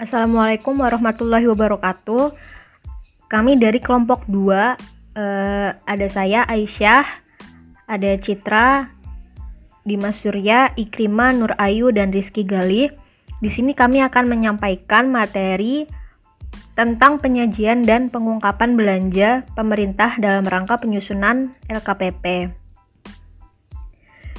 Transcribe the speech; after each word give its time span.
Assalamualaikum 0.00 0.80
warahmatullahi 0.80 1.44
wabarakatuh. 1.44 2.32
Kami 3.28 3.60
dari 3.60 3.84
kelompok 3.84 4.24
2 4.32 4.48
eh, 4.48 5.70
ada 5.76 6.06
saya 6.08 6.40
Aisyah, 6.48 7.04
ada 7.84 8.16
Citra, 8.16 8.96
Dimas 9.84 10.24
Surya, 10.24 10.72
Ikrima, 10.72 11.36
Nur 11.36 11.52
Ayu 11.60 11.92
dan 11.92 12.16
Rizky 12.16 12.48
Gali. 12.48 12.88
Di 13.44 13.52
sini 13.52 13.76
kami 13.76 14.00
akan 14.00 14.24
menyampaikan 14.24 15.12
materi 15.12 15.84
tentang 16.72 17.20
penyajian 17.20 17.84
dan 17.84 18.08
pengungkapan 18.08 18.80
belanja 18.80 19.44
pemerintah 19.52 20.16
dalam 20.16 20.48
rangka 20.48 20.80
penyusunan 20.80 21.52
LKPP. 21.68 22.48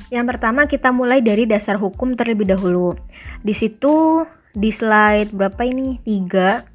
Yang 0.09 0.25
pertama 0.25 0.65
kita 0.65 0.89
mulai 0.89 1.21
dari 1.21 1.46
dasar 1.46 1.78
hukum 1.78 2.18
terlebih 2.18 2.50
dahulu. 2.50 2.97
Di 3.46 3.54
situ 3.54 4.25
di 4.51 4.69
slide 4.69 5.32
berapa 5.32 5.61
ini? 5.64 6.00
3 6.04 6.71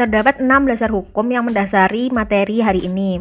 terdapat 0.00 0.40
6 0.40 0.48
dasar 0.64 0.88
hukum 0.88 1.28
yang 1.28 1.44
mendasari 1.44 2.08
materi 2.08 2.64
hari 2.64 2.88
ini. 2.88 3.20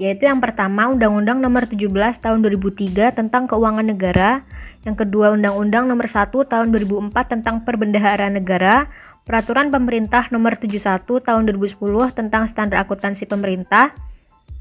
Yaitu 0.00 0.28
yang 0.28 0.40
pertama 0.40 0.88
Undang-Undang 0.88 1.44
Nomor 1.44 1.68
17 1.68 1.92
Tahun 2.20 2.40
2003 2.40 3.12
tentang 3.16 3.44
Keuangan 3.44 3.84
Negara, 3.84 4.44
yang 4.88 4.96
kedua 4.96 5.36
Undang-Undang 5.36 5.88
Nomor 5.88 6.08
1 6.08 6.32
Tahun 6.32 6.68
2004 6.72 7.12
tentang 7.32 7.64
Perbendaharaan 7.68 8.36
Negara, 8.36 8.88
Peraturan 9.28 9.68
Pemerintah 9.68 10.28
Nomor 10.32 10.56
71 10.56 11.04
Tahun 11.20 11.42
2010 11.52 12.12
tentang 12.16 12.48
Standar 12.48 12.88
Akuntansi 12.88 13.28
Pemerintah, 13.28 13.92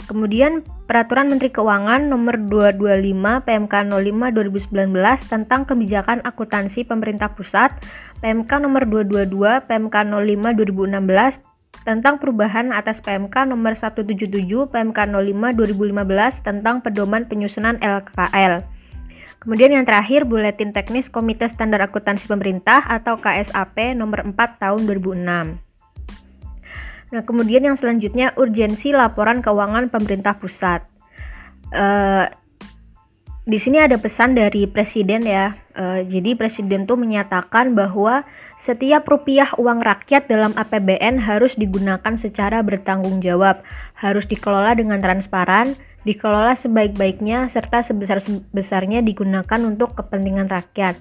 Kemudian 0.04 0.62
Peraturan 0.86 1.34
Menteri 1.34 1.50
Keuangan 1.50 2.06
Nomor 2.06 2.38
225 2.38 3.42
PMK 3.42 3.74
05 3.90 4.38
2019 4.70 4.94
tentang 5.26 5.66
kebijakan 5.66 6.22
akuntansi 6.22 6.86
pemerintah 6.86 7.34
pusat, 7.34 7.74
PMK 8.22 8.52
Nomor 8.62 8.86
222 8.86 9.66
PMK 9.66 9.96
05 10.14 10.62
2016 10.62 11.42
tentang 11.90 12.22
perubahan 12.22 12.70
atas 12.70 13.02
PMK 13.02 13.50
Nomor 13.50 13.74
177 13.74 14.46
PMK 14.70 15.00
05 15.10 15.58
2015 15.58 16.46
tentang 16.46 16.86
pedoman 16.86 17.26
penyusunan 17.26 17.82
LKL. 17.82 18.62
Kemudian 19.42 19.74
yang 19.74 19.86
terakhir 19.86 20.26
Buletin 20.26 20.74
Teknis 20.74 21.10
Komite 21.10 21.46
Standar 21.46 21.82
Akuntansi 21.86 22.26
Pemerintah 22.26 22.82
atau 22.82 23.22
KSAP 23.22 23.94
nomor 23.94 24.26
4 24.26 24.34
tahun 24.58 24.86
2006. 24.86 25.65
Nah, 27.16 27.24
kemudian 27.24 27.64
yang 27.64 27.80
selanjutnya 27.80 28.36
urgensi 28.36 28.92
laporan 28.92 29.40
keuangan 29.40 29.88
pemerintah 29.88 30.36
pusat. 30.36 30.84
Uh, 31.72 32.28
di 33.48 33.56
sini 33.56 33.80
ada 33.80 33.96
pesan 33.96 34.36
dari 34.36 34.68
presiden 34.68 35.24
ya. 35.24 35.56
Uh, 35.72 36.04
jadi 36.04 36.36
presiden 36.36 36.84
tuh 36.84 37.00
menyatakan 37.00 37.72
bahwa 37.72 38.28
setiap 38.60 39.08
rupiah 39.08 39.48
uang 39.56 39.80
rakyat 39.80 40.28
dalam 40.28 40.52
APBN 40.60 41.24
harus 41.24 41.56
digunakan 41.56 42.20
secara 42.20 42.60
bertanggung 42.60 43.24
jawab, 43.24 43.64
harus 43.96 44.28
dikelola 44.28 44.76
dengan 44.76 45.00
transparan, 45.00 45.80
dikelola 46.04 46.52
sebaik-baiknya 46.60 47.48
serta 47.48 47.80
sebesar-besarnya 47.80 49.00
digunakan 49.08 49.60
untuk 49.64 49.96
kepentingan 49.96 50.52
rakyat. 50.52 51.00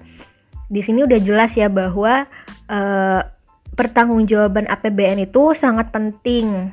Di 0.71 0.79
sini 0.79 1.03
udah 1.03 1.19
jelas 1.19 1.59
ya 1.59 1.67
bahwa 1.67 2.23
uh, 2.71 3.34
pertanggungjawaban 3.75 4.65
APBN 4.71 5.27
itu 5.27 5.51
sangat 5.51 5.91
penting 5.91 6.71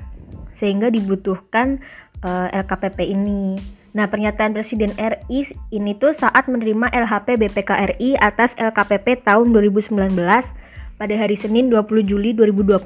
sehingga 0.55 0.89
dibutuhkan 0.89 1.83
uh, 2.23 2.49
eh, 2.49 2.63
LKPP 2.63 2.99
ini. 3.11 3.59
Nah, 3.93 4.09
pernyataan 4.09 4.57
Presiden 4.57 4.97
RI 4.97 5.53
ini 5.69 5.93
tuh 5.99 6.17
saat 6.17 6.49
menerima 6.49 6.89
LHP 6.89 7.37
BPK 7.37 7.71
RI 7.93 8.17
atas 8.17 8.57
LKPP 8.57 9.21
tahun 9.21 9.53
2019 9.53 10.17
pada 10.97 11.15
hari 11.19 11.37
Senin 11.37 11.69
20 11.69 12.09
Juli 12.09 12.33
2020. 12.33 12.81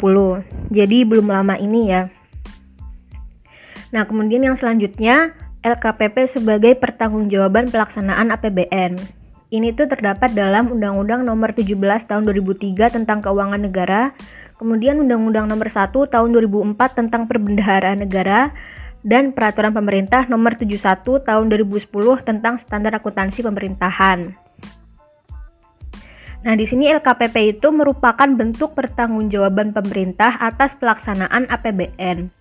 Jadi 0.75 0.99
belum 1.07 1.31
lama 1.31 1.55
ini 1.63 1.95
ya. 1.95 2.11
Nah, 3.95 4.03
kemudian 4.03 4.43
yang 4.43 4.59
selanjutnya 4.59 5.31
LKPP 5.63 6.27
sebagai 6.27 6.75
pertanggungjawaban 6.75 7.71
pelaksanaan 7.71 8.35
APBN. 8.35 8.99
Ini 9.47 9.79
tuh 9.79 9.87
terdapat 9.87 10.35
dalam 10.35 10.75
Undang-Undang 10.75 11.23
Nomor 11.23 11.55
17 11.55 11.79
Tahun 11.79 12.23
2003 12.27 12.99
tentang 12.99 13.23
Keuangan 13.23 13.63
Negara, 13.63 14.11
kemudian 14.59 14.99
Undang-Undang 14.99 15.47
Nomor 15.47 15.71
1 15.71 15.95
Tahun 15.95 16.29
2004 16.35 16.75
tentang 16.99 17.31
Perbendaharaan 17.31 18.03
Negara, 18.03 18.51
dan 19.07 19.31
Peraturan 19.31 19.71
Pemerintah 19.71 20.27
Nomor 20.27 20.59
71 20.59 21.23
Tahun 21.23 21.45
2010 21.47 21.79
tentang 22.27 22.59
Standar 22.59 22.99
Akuntansi 22.99 23.47
Pemerintahan. 23.47 24.35
Nah, 26.43 26.55
di 26.59 26.67
sini 26.67 26.91
LKPP 26.91 27.63
itu 27.63 27.71
merupakan 27.71 28.27
bentuk 28.27 28.75
pertanggungjawaban 28.75 29.71
pemerintah 29.71 30.43
atas 30.43 30.75
pelaksanaan 30.75 31.47
APBN. 31.47 32.35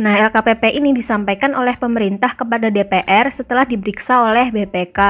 Nah, 0.00 0.14
LKPP 0.24 0.72
ini 0.72 0.96
disampaikan 0.96 1.52
oleh 1.52 1.76
pemerintah 1.76 2.32
kepada 2.32 2.72
DPR 2.72 3.28
setelah 3.28 3.68
diperiksa 3.68 4.24
oleh 4.24 4.48
BPK 4.48 5.00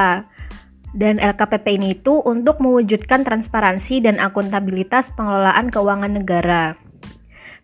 dan 0.97 1.21
LKPP 1.21 1.77
ini 1.77 1.87
itu 1.97 2.21
untuk 2.25 2.57
mewujudkan 2.63 3.21
transparansi 3.21 4.01
dan 4.01 4.17
akuntabilitas 4.17 5.13
pengelolaan 5.13 5.69
keuangan 5.69 6.13
negara. 6.15 6.77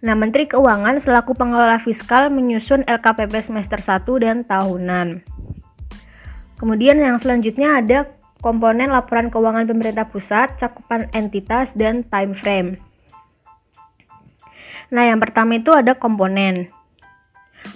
Nah, 0.06 0.14
Menteri 0.14 0.46
Keuangan 0.46 1.02
selaku 1.02 1.34
pengelola 1.34 1.82
fiskal 1.82 2.30
menyusun 2.30 2.86
LKPP 2.86 3.42
semester 3.42 3.82
1 3.82 4.06
dan 4.22 4.46
tahunan. 4.46 5.26
Kemudian 6.62 7.02
yang 7.02 7.18
selanjutnya 7.18 7.82
ada 7.82 8.14
komponen 8.38 8.94
laporan 8.94 9.34
keuangan 9.34 9.66
pemerintah 9.66 10.06
pusat, 10.06 10.62
cakupan 10.62 11.10
entitas, 11.10 11.74
dan 11.74 12.06
time 12.06 12.38
frame. 12.38 12.70
Nah, 14.94 15.10
yang 15.10 15.18
pertama 15.18 15.58
itu 15.58 15.74
ada 15.74 15.98
komponen. 15.98 16.70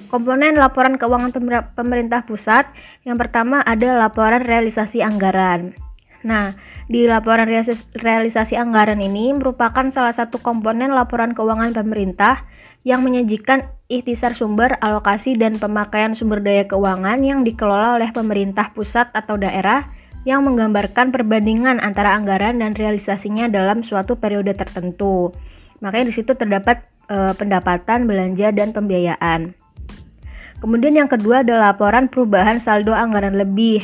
Komponen 0.10 0.58
laporan 0.58 0.98
keuangan 0.98 1.34
pemerintah 1.76 2.26
pusat 2.26 2.66
yang 3.06 3.16
pertama 3.16 3.62
ada 3.62 3.94
laporan 3.98 4.42
realisasi 4.42 5.06
anggaran. 5.06 5.78
Nah, 6.26 6.58
di 6.90 7.06
laporan 7.06 7.48
realisasi 7.94 8.58
anggaran 8.58 9.00
ini 9.00 9.32
merupakan 9.32 9.88
salah 9.94 10.12
satu 10.12 10.42
komponen 10.42 10.92
laporan 10.92 11.38
keuangan 11.38 11.72
pemerintah 11.72 12.44
yang 12.88 13.04
menyajikan 13.04 13.70
ikhtisar 13.92 14.34
sumber, 14.34 14.80
alokasi, 14.80 15.36
dan 15.36 15.60
pemakaian 15.60 16.16
sumber 16.16 16.40
daya 16.40 16.66
keuangan 16.66 17.20
yang 17.22 17.44
dikelola 17.44 18.00
oleh 18.00 18.10
pemerintah 18.10 18.72
pusat 18.72 19.12
atau 19.12 19.36
daerah 19.36 19.92
yang 20.28 20.44
menggambarkan 20.44 21.12
perbandingan 21.16 21.80
antara 21.80 22.16
anggaran 22.16 22.60
dan 22.60 22.76
realisasinya 22.76 23.48
dalam 23.48 23.84
suatu 23.84 24.20
periode 24.20 24.52
tertentu. 24.56 25.32
Makanya 25.80 26.12
di 26.12 26.16
situ 26.16 26.36
terdapat 26.36 26.84
e, 27.08 27.32
pendapatan, 27.36 28.04
belanja, 28.04 28.52
dan 28.52 28.76
pembiayaan. 28.76 29.56
Kemudian 30.60 30.96
yang 30.96 31.08
kedua 31.08 31.42
adalah 31.42 31.72
laporan 31.72 32.12
perubahan 32.12 32.60
saldo 32.60 32.92
anggaran 32.92 33.40
lebih. 33.40 33.80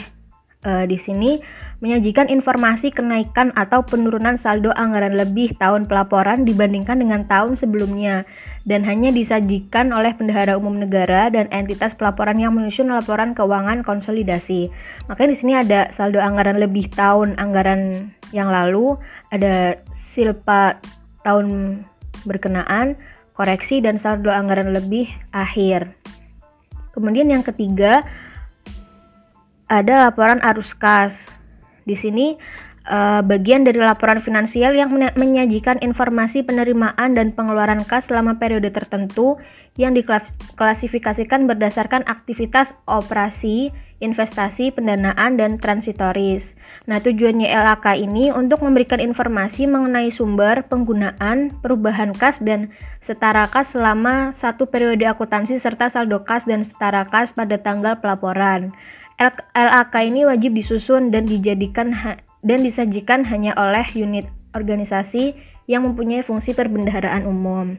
E, 0.66 0.72
di 0.90 1.00
sini 1.00 1.40
menyajikan 1.80 2.32
informasi 2.32 2.92
kenaikan 2.92 3.52
atau 3.56 3.84
penurunan 3.84 4.40
saldo 4.40 4.72
anggaran 4.76 5.16
lebih 5.16 5.56
tahun 5.60 5.88
pelaporan 5.88 6.48
dibandingkan 6.48 7.00
dengan 7.00 7.28
tahun 7.28 7.60
sebelumnya 7.60 8.24
dan 8.66 8.82
hanya 8.88 9.14
disajikan 9.14 9.94
oleh 9.94 10.16
Bendahara 10.16 10.58
Umum 10.58 10.80
Negara 10.82 11.30
dan 11.30 11.52
entitas 11.52 11.94
pelaporan 11.94 12.40
yang 12.42 12.56
menyusun 12.56 12.90
laporan 12.90 13.38
keuangan 13.38 13.86
konsolidasi. 13.86 14.74
Makanya 15.08 15.30
di 15.32 15.38
sini 15.38 15.54
ada 15.54 15.92
saldo 15.94 16.18
anggaran 16.18 16.58
lebih 16.58 16.90
tahun 16.92 17.38
anggaran 17.38 18.10
yang 18.34 18.50
lalu, 18.50 18.98
ada 19.30 19.78
silpa 19.94 20.82
tahun 21.22 21.80
berkenaan, 22.26 22.98
koreksi 23.38 23.84
dan 23.86 24.02
saldo 24.02 24.34
anggaran 24.34 24.74
lebih 24.74 25.12
akhir. 25.30 25.94
Kemudian 26.96 27.28
yang 27.28 27.44
ketiga 27.44 28.08
ada 29.68 30.08
laporan 30.08 30.40
arus 30.40 30.72
kas. 30.72 31.28
Di 31.84 32.00
sini 32.00 32.40
uh, 32.90 33.22
bagian 33.26 33.66
dari 33.66 33.82
laporan 33.82 34.22
finansial 34.22 34.74
yang 34.74 34.94
menyajikan 34.94 35.82
informasi 35.82 36.46
penerimaan 36.46 37.18
dan 37.18 37.34
pengeluaran 37.34 37.84
kas 37.84 38.08
selama 38.10 38.38
periode 38.38 38.70
tertentu 38.72 39.38
yang 39.76 39.92
diklasifikasikan 39.92 41.50
berdasarkan 41.50 42.08
aktivitas 42.08 42.74
operasi 42.88 43.76
investasi, 44.04 44.76
pendanaan, 44.76 45.40
dan 45.40 45.56
transitoris. 45.56 46.54
Nah, 46.84 47.00
tujuannya 47.00 47.48
LAK 47.48 47.96
ini 47.96 48.30
untuk 48.30 48.60
memberikan 48.60 49.00
informasi 49.00 49.72
mengenai 49.72 50.12
sumber, 50.12 50.68
penggunaan, 50.68 51.56
perubahan 51.64 52.12
kas, 52.12 52.44
dan 52.44 52.76
setara 53.00 53.48
kas 53.48 53.72
selama 53.72 54.36
satu 54.36 54.68
periode 54.68 55.08
akuntansi 55.08 55.56
serta 55.56 55.88
saldo 55.88 56.28
kas 56.28 56.44
dan 56.44 56.68
setara 56.68 57.08
kas 57.08 57.32
pada 57.32 57.56
tanggal 57.56 57.96
pelaporan. 58.04 58.76
LAK 59.56 59.96
ini 60.04 60.28
wajib 60.28 60.60
disusun 60.60 61.08
dan 61.08 61.24
dijadikan 61.24 61.96
dan 62.46 62.62
disajikan 62.62 63.26
hanya 63.26 63.58
oleh 63.58 63.84
unit 63.98 64.30
organisasi 64.54 65.34
yang 65.66 65.84
mempunyai 65.84 66.22
fungsi 66.22 66.54
perbendaharaan 66.54 67.26
umum. 67.26 67.74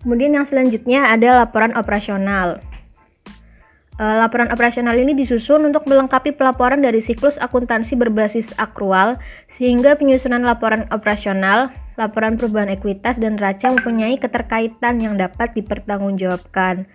Kemudian 0.00 0.32
yang 0.32 0.48
selanjutnya 0.48 1.12
ada 1.12 1.44
laporan 1.44 1.76
operasional. 1.76 2.62
Uh, 4.00 4.16
laporan 4.16 4.48
operasional 4.48 4.96
ini 4.96 5.12
disusun 5.12 5.60
untuk 5.68 5.84
melengkapi 5.84 6.32
pelaporan 6.32 6.80
dari 6.80 7.04
siklus 7.04 7.36
akuntansi 7.36 8.00
berbasis 8.00 8.56
akrual, 8.56 9.20
sehingga 9.52 9.92
penyusunan 10.00 10.40
laporan 10.40 10.88
operasional, 10.88 11.68
laporan 12.00 12.40
perubahan 12.40 12.72
ekuitas, 12.72 13.20
dan 13.20 13.36
neraca 13.36 13.68
mempunyai 13.68 14.16
keterkaitan 14.16 15.04
yang 15.04 15.20
dapat 15.20 15.52
dipertanggungjawabkan. 15.52 16.88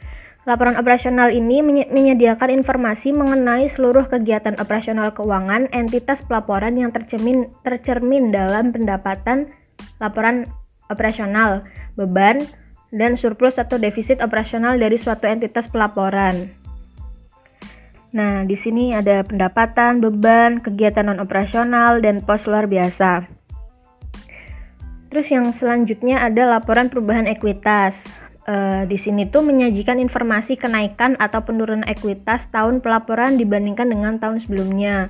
Laporan 0.46 0.78
operasional 0.78 1.34
ini 1.34 1.66
menyediakan 1.90 2.54
informasi 2.54 3.10
mengenai 3.10 3.66
seluruh 3.66 4.06
kegiatan 4.06 4.54
operasional 4.62 5.10
keuangan 5.10 5.74
entitas 5.74 6.22
pelaporan 6.22 6.78
yang 6.78 6.94
tercermin, 6.94 7.50
tercermin 7.66 8.30
dalam 8.30 8.70
pendapatan 8.70 9.50
laporan 9.98 10.46
operasional, 10.94 11.66
beban, 11.98 12.46
dan 12.94 13.18
surplus 13.18 13.58
atau 13.58 13.82
defisit 13.82 14.22
operasional 14.22 14.78
dari 14.78 15.02
suatu 15.02 15.26
entitas 15.26 15.66
pelaporan. 15.66 16.54
Nah, 18.14 18.46
di 18.46 18.54
sini 18.54 18.94
ada 18.94 19.26
pendapatan, 19.26 19.98
beban, 19.98 20.62
kegiatan 20.62 21.10
non 21.10 21.20
operasional, 21.20 22.00
dan 22.00 22.22
pos 22.22 22.46
luar 22.46 22.70
biasa. 22.70 23.28
Terus 25.10 25.28
yang 25.34 25.50
selanjutnya 25.52 26.22
ada 26.22 26.48
laporan 26.48 26.88
perubahan 26.88 27.28
ekuitas. 27.28 28.25
E, 28.46 28.86
di 28.86 28.98
sini 29.02 29.26
tuh 29.26 29.42
menyajikan 29.42 29.98
informasi 29.98 30.54
kenaikan 30.54 31.18
atau 31.18 31.42
penurunan 31.42 31.86
ekuitas 31.90 32.46
tahun 32.54 32.80
pelaporan 32.86 33.42
dibandingkan 33.42 33.90
dengan 33.90 34.22
tahun 34.22 34.38
sebelumnya. 34.38 35.10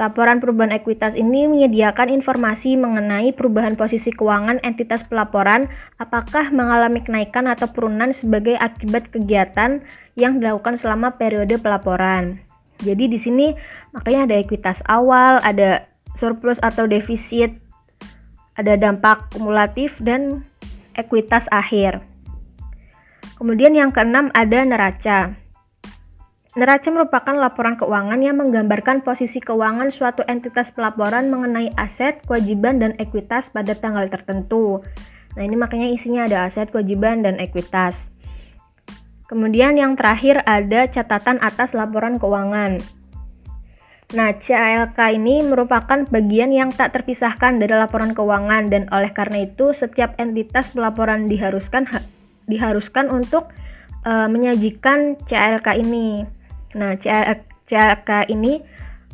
Laporan 0.00 0.40
perubahan 0.40 0.72
ekuitas 0.72 1.12
ini 1.12 1.44
menyediakan 1.44 2.08
informasi 2.16 2.80
mengenai 2.80 3.36
perubahan 3.36 3.76
posisi 3.76 4.08
keuangan 4.08 4.64
entitas 4.64 5.04
pelaporan, 5.04 5.68
apakah 6.00 6.48
mengalami 6.48 7.04
kenaikan 7.04 7.44
atau 7.44 7.68
penurunan 7.68 8.16
sebagai 8.16 8.56
akibat 8.56 9.12
kegiatan 9.12 9.84
yang 10.16 10.40
dilakukan 10.40 10.80
selama 10.80 11.20
periode 11.20 11.60
pelaporan. 11.60 12.40
Jadi 12.80 13.04
di 13.12 13.18
sini 13.20 13.52
makanya 13.92 14.32
ada 14.32 14.36
ekuitas 14.40 14.80
awal, 14.88 15.44
ada 15.44 15.84
surplus 16.16 16.56
atau 16.64 16.88
defisit, 16.88 17.52
ada 18.56 18.80
dampak 18.80 19.28
kumulatif 19.36 20.00
dan 20.00 20.48
ekuitas 20.96 21.52
akhir. 21.52 22.11
Kemudian 23.42 23.74
yang 23.74 23.90
keenam 23.90 24.30
ada 24.38 24.62
neraca. 24.62 25.34
Neraca 26.54 26.88
merupakan 26.94 27.34
laporan 27.34 27.74
keuangan 27.74 28.22
yang 28.22 28.38
menggambarkan 28.38 29.02
posisi 29.02 29.42
keuangan 29.42 29.90
suatu 29.90 30.22
entitas 30.30 30.70
pelaporan 30.70 31.26
mengenai 31.26 31.74
aset, 31.74 32.22
kewajiban, 32.22 32.78
dan 32.78 32.94
ekuitas 33.02 33.50
pada 33.50 33.74
tanggal 33.74 34.06
tertentu. 34.06 34.78
Nah, 35.34 35.42
ini 35.42 35.58
makanya 35.58 35.90
isinya 35.90 36.30
ada 36.30 36.46
aset, 36.46 36.70
kewajiban, 36.70 37.26
dan 37.26 37.42
ekuitas. 37.42 38.14
Kemudian 39.26 39.74
yang 39.74 39.98
terakhir 39.98 40.46
ada 40.46 40.86
catatan 40.86 41.42
atas 41.42 41.74
laporan 41.74 42.22
keuangan. 42.22 42.78
Nah, 44.14 44.38
CALK 44.38 45.18
ini 45.18 45.42
merupakan 45.42 46.06
bagian 46.14 46.54
yang 46.54 46.70
tak 46.70 46.94
terpisahkan 46.94 47.58
dari 47.58 47.74
laporan 47.74 48.14
keuangan 48.14 48.70
dan 48.70 48.86
oleh 48.94 49.10
karena 49.10 49.50
itu 49.50 49.74
setiap 49.74 50.14
entitas 50.22 50.70
pelaporan 50.70 51.26
diharuskan 51.26 51.90
diharuskan 52.46 53.10
untuk 53.10 53.50
uh, 54.06 54.28
menyajikan 54.30 55.18
CALK 55.26 55.78
ini. 55.78 56.26
Nah, 56.72 56.96
CAK 57.68 58.30
ini 58.32 58.62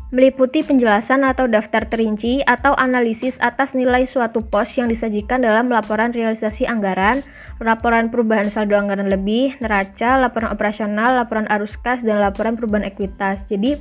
meliputi 0.09 0.65
penjelasan 0.65 1.21
atau 1.21 1.45
daftar 1.45 1.85
terinci 1.85 2.41
atau 2.41 2.73
analisis 2.73 3.37
atas 3.45 3.77
nilai 3.77 4.09
suatu 4.09 4.41
pos 4.41 4.73
yang 4.81 4.89
disajikan 4.89 5.45
dalam 5.45 5.69
laporan 5.69 6.17
realisasi 6.17 6.65
anggaran, 6.65 7.21
laporan 7.61 8.09
perubahan 8.09 8.49
saldo 8.49 8.73
anggaran 8.73 9.13
lebih, 9.13 9.61
neraca, 9.61 10.17
laporan 10.17 10.49
operasional, 10.49 11.13
laporan 11.21 11.45
arus 11.53 11.77
kas, 11.77 12.01
dan 12.01 12.25
laporan 12.25 12.57
perubahan 12.57 12.89
ekuitas. 12.89 13.45
Jadi, 13.53 13.77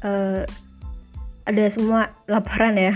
eh, 0.00 0.42
ada 1.50 1.66
semua 1.68 2.14
laporan 2.30 2.78
ya. 2.78 2.94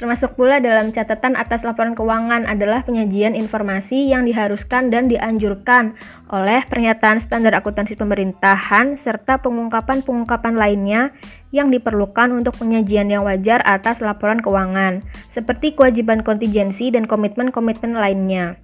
Termasuk 0.00 0.32
pula 0.38 0.62
dalam 0.64 0.96
catatan 0.96 1.36
atas 1.36 1.60
laporan 1.60 1.92
keuangan 1.92 2.48
adalah 2.48 2.80
penyajian 2.86 3.36
informasi 3.36 4.08
yang 4.08 4.24
diharuskan 4.24 4.88
dan 4.88 5.12
dianjurkan 5.12 5.92
oleh 6.32 6.64
pernyataan 6.64 7.20
standar 7.20 7.52
akuntansi 7.52 8.00
pemerintahan 8.00 8.96
serta 8.96 9.44
pengungkapan-pengungkapan 9.44 10.56
lainnya 10.56 11.12
yang 11.52 11.68
diperlukan 11.68 12.32
untuk 12.32 12.56
penyajian 12.56 13.12
yang 13.12 13.28
wajar 13.28 13.60
atas 13.66 14.00
laporan 14.00 14.40
keuangan, 14.40 15.04
seperti 15.34 15.76
kewajiban 15.76 16.24
kontingensi 16.24 16.88
dan 16.94 17.04
komitmen-komitmen 17.04 17.92
lainnya. 17.92 18.56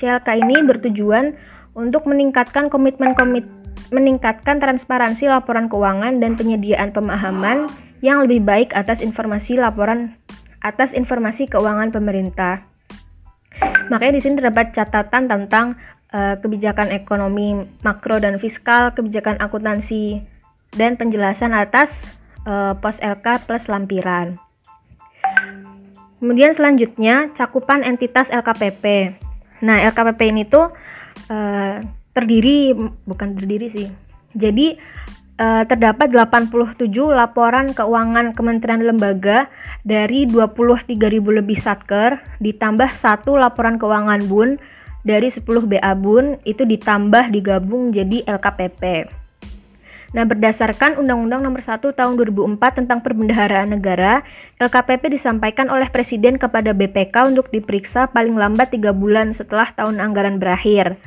CLK 0.00 0.28
ini 0.40 0.64
bertujuan 0.64 1.36
untuk 1.76 2.08
meningkatkan 2.08 2.72
komitmen-komit 2.72 3.44
meningkatkan 3.90 4.62
transparansi 4.62 5.26
laporan 5.26 5.66
keuangan 5.66 6.22
dan 6.22 6.38
penyediaan 6.38 6.94
pemahaman 6.94 7.66
yang 8.00 8.24
lebih 8.24 8.44
baik 8.44 8.72
atas 8.72 9.04
informasi 9.04 9.60
laporan 9.60 10.16
atas 10.60 10.92
informasi 10.92 11.48
keuangan 11.48 11.88
pemerintah. 11.88 12.64
Makanya 13.88 14.20
di 14.20 14.22
sini 14.22 14.34
terdapat 14.40 14.76
catatan 14.76 15.28
tentang 15.28 15.76
uh, 16.12 16.36
kebijakan 16.38 16.92
ekonomi 16.92 17.64
makro 17.80 18.20
dan 18.20 18.36
fiskal, 18.36 18.92
kebijakan 18.92 19.40
akuntansi, 19.40 20.20
dan 20.76 20.94
penjelasan 20.94 21.56
atas 21.56 22.06
uh, 22.46 22.76
pos 22.78 23.00
LK 23.02 23.48
plus 23.48 23.66
lampiran. 23.66 24.38
Kemudian 26.20 26.52
selanjutnya 26.52 27.32
cakupan 27.32 27.80
entitas 27.80 28.28
LKPP. 28.28 29.16
Nah 29.64 29.80
LKPP 29.88 30.20
ini 30.28 30.44
tuh 30.44 30.68
uh, 31.32 31.74
terdiri 32.12 32.76
bukan 33.08 33.32
terdiri 33.34 33.72
sih. 33.72 33.88
Jadi 34.36 34.78
uh, 35.40 35.64
terdapat 35.64 36.12
87 36.12 36.92
laporan 36.92 37.72
keuangan 37.72 38.36
kementerian 38.36 38.84
lembaga 38.84 39.48
dari 39.82 40.28
23.000 40.28 40.92
lebih 41.40 41.56
satker, 41.56 42.20
ditambah 42.44 42.92
satu 42.92 43.40
laporan 43.40 43.80
keuangan 43.80 44.28
bun 44.28 44.60
dari 45.00 45.32
10 45.32 45.48
BA 45.64 45.92
bun, 45.96 46.36
itu 46.44 46.68
ditambah 46.68 47.32
digabung 47.32 47.96
jadi 47.96 48.20
LKPP. 48.28 49.08
Nah, 50.10 50.26
berdasarkan 50.26 50.98
Undang-Undang 50.98 51.46
Nomor 51.46 51.62
1 51.62 51.94
Tahun 51.94 52.14
2004 52.18 52.82
tentang 52.82 52.98
Perbendaharaan 52.98 53.70
Negara, 53.70 54.26
LKPP 54.58 55.06
disampaikan 55.14 55.70
oleh 55.70 55.86
Presiden 55.86 56.34
kepada 56.34 56.74
BPK 56.74 57.30
untuk 57.30 57.46
diperiksa 57.54 58.10
paling 58.10 58.34
lambat 58.34 58.74
3 58.74 58.90
bulan 58.90 59.30
setelah 59.30 59.70
tahun 59.70 60.02
anggaran 60.02 60.42
berakhir. 60.42 60.98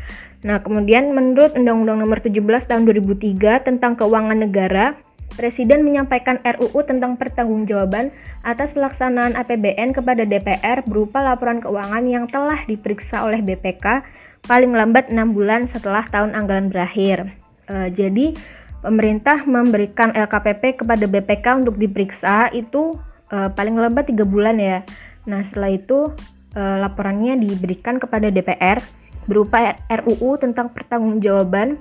Nah, 0.44 0.60
kemudian 0.60 1.16
menurut 1.16 1.56
Undang-Undang 1.56 2.04
Nomor 2.04 2.20
17 2.20 2.44
Tahun 2.68 2.84
2003 2.84 3.64
tentang 3.64 3.96
Keuangan 3.96 4.36
Negara, 4.36 5.00
Presiden 5.34 5.82
menyampaikan 5.82 6.38
RUU 6.46 6.86
tentang 6.86 7.18
pertanggungjawaban 7.18 8.14
atas 8.46 8.78
pelaksanaan 8.78 9.34
APBN 9.34 9.98
kepada 9.98 10.30
DPR 10.30 10.86
berupa 10.86 11.26
laporan 11.26 11.58
keuangan 11.58 12.06
yang 12.06 12.30
telah 12.30 12.62
diperiksa 12.70 13.26
oleh 13.26 13.42
BPK 13.42 14.06
paling 14.46 14.70
lambat 14.70 15.10
6 15.10 15.18
bulan 15.34 15.66
setelah 15.66 16.06
tahun 16.06 16.38
anggaran 16.38 16.70
berakhir. 16.70 17.34
E, 17.66 17.90
jadi, 17.90 18.38
pemerintah 18.86 19.42
memberikan 19.50 20.14
LKPP 20.14 20.86
kepada 20.86 21.10
BPK 21.10 21.66
untuk 21.66 21.82
diperiksa 21.82 22.54
itu 22.54 22.94
e, 23.34 23.50
paling 23.58 23.74
lambat 23.74 24.14
3 24.14 24.22
bulan 24.30 24.62
ya. 24.62 24.86
Nah, 25.26 25.42
setelah 25.42 25.74
itu 25.74 26.14
e, 26.54 26.62
laporannya 26.62 27.42
diberikan 27.42 27.98
kepada 27.98 28.30
DPR 28.30 28.78
berupa 29.26 29.80
RUU 29.90 30.38
tentang 30.40 30.72
pertanggungjawaban 30.72 31.80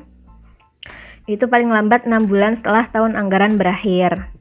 itu 1.31 1.47
paling 1.47 1.71
lambat 1.71 2.05
6 2.05 2.27
bulan 2.27 2.59
setelah 2.59 2.91
tahun 2.91 3.15
anggaran 3.15 3.55
berakhir. 3.55 4.33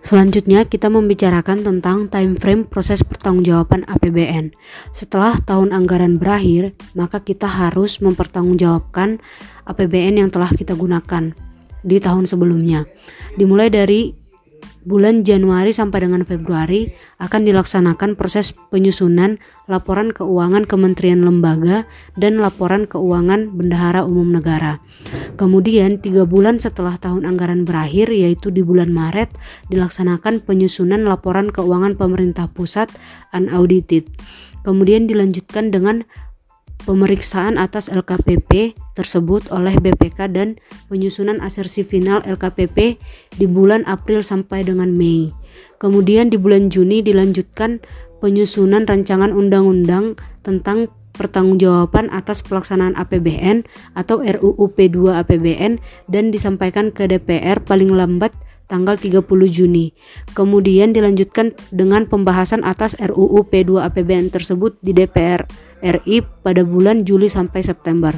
Selanjutnya 0.00 0.64
kita 0.64 0.88
membicarakan 0.88 1.60
tentang 1.60 2.08
time 2.08 2.32
frame 2.32 2.64
proses 2.64 3.04
pertanggungjawaban 3.04 3.84
APBN. 3.84 4.56
Setelah 4.88 5.36
tahun 5.36 5.76
anggaran 5.76 6.16
berakhir, 6.16 6.72
maka 6.96 7.20
kita 7.20 7.44
harus 7.44 8.00
mempertanggungjawabkan 8.00 9.20
APBN 9.68 10.24
yang 10.24 10.32
telah 10.32 10.48
kita 10.48 10.72
gunakan 10.72 11.36
di 11.84 12.00
tahun 12.00 12.24
sebelumnya. 12.24 12.88
Dimulai 13.36 13.68
dari 13.68 14.16
bulan 14.88 15.20
Januari 15.20 15.68
sampai 15.68 16.08
dengan 16.08 16.24
Februari 16.24 16.88
akan 17.20 17.44
dilaksanakan 17.44 18.16
proses 18.16 18.56
penyusunan 18.72 19.36
laporan 19.68 20.16
keuangan 20.16 20.64
kementerian 20.64 21.20
lembaga 21.20 21.84
dan 22.16 22.40
laporan 22.40 22.88
keuangan 22.88 23.52
bendahara 23.52 24.08
umum 24.08 24.32
negara. 24.32 24.80
Kemudian 25.36 26.00
tiga 26.00 26.24
bulan 26.24 26.56
setelah 26.56 26.96
tahun 26.96 27.28
anggaran 27.28 27.68
berakhir 27.68 28.08
yaitu 28.08 28.48
di 28.48 28.64
bulan 28.64 28.88
Maret 28.88 29.28
dilaksanakan 29.68 30.40
penyusunan 30.40 31.04
laporan 31.04 31.52
keuangan 31.52 32.00
pemerintah 32.00 32.48
pusat 32.48 32.88
unaudited. 33.36 34.08
Kemudian 34.64 35.04
dilanjutkan 35.04 35.68
dengan 35.68 36.08
pemeriksaan 36.88 37.60
atas 37.60 37.92
LKPP 37.92 38.72
tersebut 38.98 39.46
oleh 39.54 39.78
BPK 39.78 40.34
dan 40.34 40.58
penyusunan 40.90 41.38
asersi 41.38 41.86
final 41.86 42.18
LKPP 42.26 42.98
di 43.38 43.46
bulan 43.46 43.86
April 43.86 44.26
sampai 44.26 44.66
dengan 44.66 44.90
Mei. 44.90 45.30
Kemudian 45.78 46.34
di 46.34 46.36
bulan 46.36 46.66
Juni 46.74 46.98
dilanjutkan 47.06 47.78
penyusunan 48.18 48.82
rancangan 48.82 49.30
undang-undang 49.30 50.18
tentang 50.42 50.90
pertanggungjawaban 51.14 52.10
atas 52.14 52.42
pelaksanaan 52.42 52.94
APBN 52.94 53.66
atau 53.94 54.22
RUU 54.22 54.70
P2 54.74 55.18
APBN 55.22 55.82
dan 56.06 56.30
disampaikan 56.30 56.94
ke 56.94 57.10
DPR 57.10 57.62
paling 57.62 57.90
lambat 57.90 58.30
tanggal 58.70 58.94
30 58.94 59.26
Juni. 59.50 59.96
Kemudian 60.36 60.94
dilanjutkan 60.94 61.56
dengan 61.74 62.06
pembahasan 62.06 62.62
atas 62.62 62.94
RUU 63.00 63.48
P2 63.48 63.82
APBN 63.90 64.30
tersebut 64.30 64.78
di 64.84 64.94
DPR 64.94 65.42
RI 65.82 66.22
pada 66.44 66.62
bulan 66.62 67.02
Juli 67.02 67.26
sampai 67.26 67.64
September. 67.64 68.14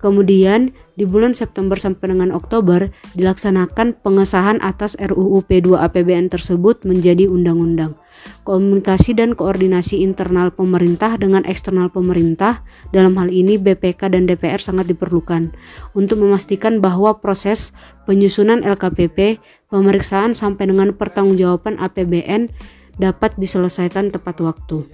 Kemudian 0.00 0.72
di 0.96 1.04
bulan 1.04 1.36
September 1.36 1.76
sampai 1.76 2.16
dengan 2.16 2.32
Oktober 2.32 2.88
dilaksanakan 3.12 4.00
pengesahan 4.00 4.56
atas 4.64 4.96
RUU 4.96 5.44
P2 5.44 5.76
APBN 5.76 6.32
tersebut 6.32 6.88
menjadi 6.88 7.28
undang-undang. 7.28 8.00
Komunikasi 8.48 9.12
dan 9.16 9.36
koordinasi 9.36 10.00
internal 10.00 10.52
pemerintah 10.52 11.20
dengan 11.20 11.44
eksternal 11.44 11.92
pemerintah, 11.92 12.64
dalam 12.96 13.16
hal 13.20 13.28
ini 13.28 13.60
BPK 13.60 14.12
dan 14.12 14.24
DPR 14.24 14.60
sangat 14.60 14.88
diperlukan 14.88 15.52
untuk 15.92 16.20
memastikan 16.20 16.80
bahwa 16.80 17.20
proses 17.20 17.76
penyusunan 18.08 18.64
LKPP, 18.64 19.40
pemeriksaan 19.68 20.32
sampai 20.32 20.72
dengan 20.72 20.96
pertanggungjawaban 20.96 21.76
APBN 21.76 22.48
dapat 22.96 23.36
diselesaikan 23.36 24.12
tepat 24.12 24.40
waktu. 24.44 24.84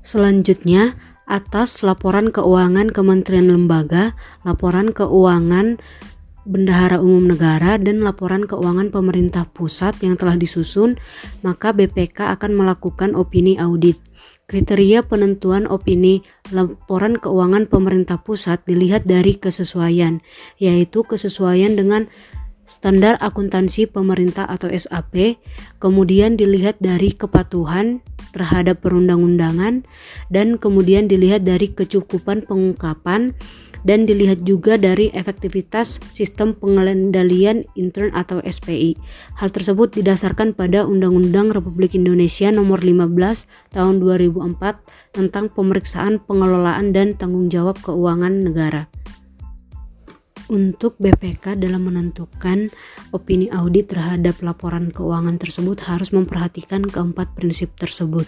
Selanjutnya, 0.00 0.96
atas 1.28 1.84
laporan 1.84 2.32
keuangan 2.32 2.88
Kementerian 2.90 3.52
Lembaga, 3.52 4.16
laporan 4.42 4.96
keuangan 4.96 5.76
Bendahara 6.48 6.96
Umum 7.04 7.28
Negara 7.28 7.76
dan 7.76 8.00
laporan 8.00 8.48
keuangan 8.48 8.88
pemerintah 8.88 9.44
pusat 9.44 9.92
yang 10.00 10.16
telah 10.16 10.40
disusun, 10.40 10.96
maka 11.44 11.76
BPK 11.76 12.32
akan 12.40 12.56
melakukan 12.56 13.12
opini 13.12 13.60
audit. 13.60 14.00
Kriteria 14.48 15.04
penentuan 15.04 15.68
opini 15.68 16.24
laporan 16.48 17.20
keuangan 17.20 17.68
pemerintah 17.68 18.16
pusat 18.24 18.64
dilihat 18.64 19.04
dari 19.04 19.36
kesesuaian, 19.36 20.24
yaitu 20.56 21.04
kesesuaian 21.04 21.76
dengan 21.76 22.08
standar 22.68 23.16
akuntansi 23.24 23.88
pemerintah 23.88 24.44
atau 24.44 24.68
SAP, 24.68 25.40
kemudian 25.80 26.36
dilihat 26.36 26.76
dari 26.78 27.16
kepatuhan 27.16 28.04
terhadap 28.36 28.84
perundang-undangan, 28.84 29.88
dan 30.28 30.60
kemudian 30.60 31.08
dilihat 31.08 31.48
dari 31.48 31.72
kecukupan 31.72 32.44
pengungkapan 32.44 33.32
dan 33.86 34.04
dilihat 34.04 34.42
juga 34.42 34.74
dari 34.74 35.10
efektivitas 35.14 36.02
sistem 36.10 36.52
pengendalian 36.52 37.62
intern 37.78 38.10
atau 38.14 38.42
SPI. 38.42 38.98
Hal 39.38 39.54
tersebut 39.54 39.94
didasarkan 39.94 40.54
pada 40.54 40.82
Undang-Undang 40.86 41.54
Republik 41.54 41.94
Indonesia 41.94 42.50
Nomor 42.50 42.82
15 42.82 43.46
Tahun 43.74 43.94
2004 44.02 45.14
tentang 45.14 45.48
pemeriksaan 45.52 46.18
pengelolaan 46.22 46.90
dan 46.90 47.14
tanggung 47.14 47.48
jawab 47.48 47.78
keuangan 47.80 48.44
negara. 48.44 48.90
Untuk 50.48 50.96
BPK 50.96 51.60
dalam 51.60 51.92
menentukan 51.92 52.72
opini 53.12 53.52
audit 53.52 53.92
terhadap 53.92 54.40
laporan 54.40 54.88
keuangan 54.88 55.36
tersebut 55.36 55.76
harus 55.84 56.08
memperhatikan 56.08 56.88
keempat 56.88 57.36
prinsip 57.36 57.76
tersebut. 57.76 58.24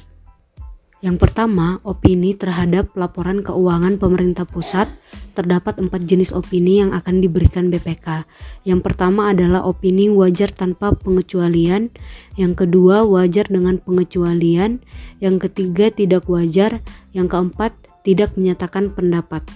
Yang 1.00 1.16
pertama, 1.16 1.80
opini 1.80 2.36
terhadap 2.36 2.92
laporan 2.92 3.40
keuangan 3.40 3.96
pemerintah 3.96 4.44
pusat. 4.44 4.92
Terdapat 5.32 5.80
empat 5.80 6.04
jenis 6.04 6.36
opini 6.36 6.84
yang 6.84 6.92
akan 6.92 7.24
diberikan 7.24 7.72
BPK. 7.72 8.28
Yang 8.68 8.80
pertama 8.84 9.32
adalah 9.32 9.64
opini 9.64 10.12
wajar 10.12 10.52
tanpa 10.52 10.92
pengecualian. 10.92 11.88
Yang 12.36 12.68
kedua, 12.68 13.08
wajar 13.08 13.48
dengan 13.48 13.80
pengecualian. 13.80 14.84
Yang 15.24 15.48
ketiga, 15.48 15.88
tidak 15.88 16.28
wajar. 16.28 16.84
Yang 17.16 17.32
keempat, 17.32 17.72
tidak 18.04 18.36
menyatakan 18.36 18.92
pendapat. 18.92 19.48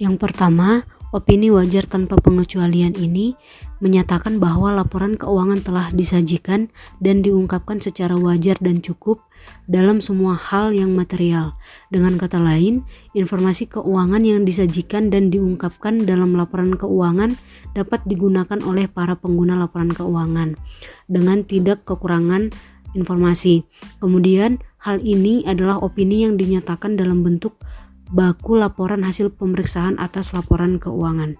Yang 0.00 0.16
pertama, 0.24 0.88
opini 1.16 1.48
wajar 1.48 1.88
tanpa 1.88 2.20
pengecualian 2.20 2.92
ini 2.92 3.32
menyatakan 3.80 4.36
bahwa 4.36 4.68
laporan 4.68 5.16
keuangan 5.16 5.64
telah 5.64 5.88
disajikan 5.88 6.68
dan 7.00 7.24
diungkapkan 7.24 7.80
secara 7.80 8.12
wajar 8.20 8.60
dan 8.60 8.84
cukup 8.84 9.24
dalam 9.64 10.04
semua 10.04 10.36
hal 10.36 10.76
yang 10.76 10.92
material. 10.92 11.56
Dengan 11.88 12.20
kata 12.20 12.36
lain, 12.36 12.84
informasi 13.16 13.68
keuangan 13.72 14.20
yang 14.24 14.44
disajikan 14.44 15.08
dan 15.08 15.32
diungkapkan 15.32 16.04
dalam 16.04 16.36
laporan 16.36 16.76
keuangan 16.76 17.40
dapat 17.72 18.04
digunakan 18.04 18.60
oleh 18.60 18.84
para 18.84 19.16
pengguna 19.16 19.56
laporan 19.56 19.92
keuangan 19.92 20.60
dengan 21.08 21.44
tidak 21.48 21.84
kekurangan 21.88 22.52
informasi. 22.96 23.68
Kemudian, 24.00 24.60
hal 24.80 25.04
ini 25.04 25.44
adalah 25.44 25.76
opini 25.84 26.24
yang 26.24 26.40
dinyatakan 26.40 26.96
dalam 26.96 27.20
bentuk 27.20 27.60
baku 28.10 28.58
laporan 28.58 29.02
hasil 29.02 29.34
pemeriksaan 29.34 29.98
atas 29.98 30.32
laporan 30.34 30.78
keuangan. 30.78 31.38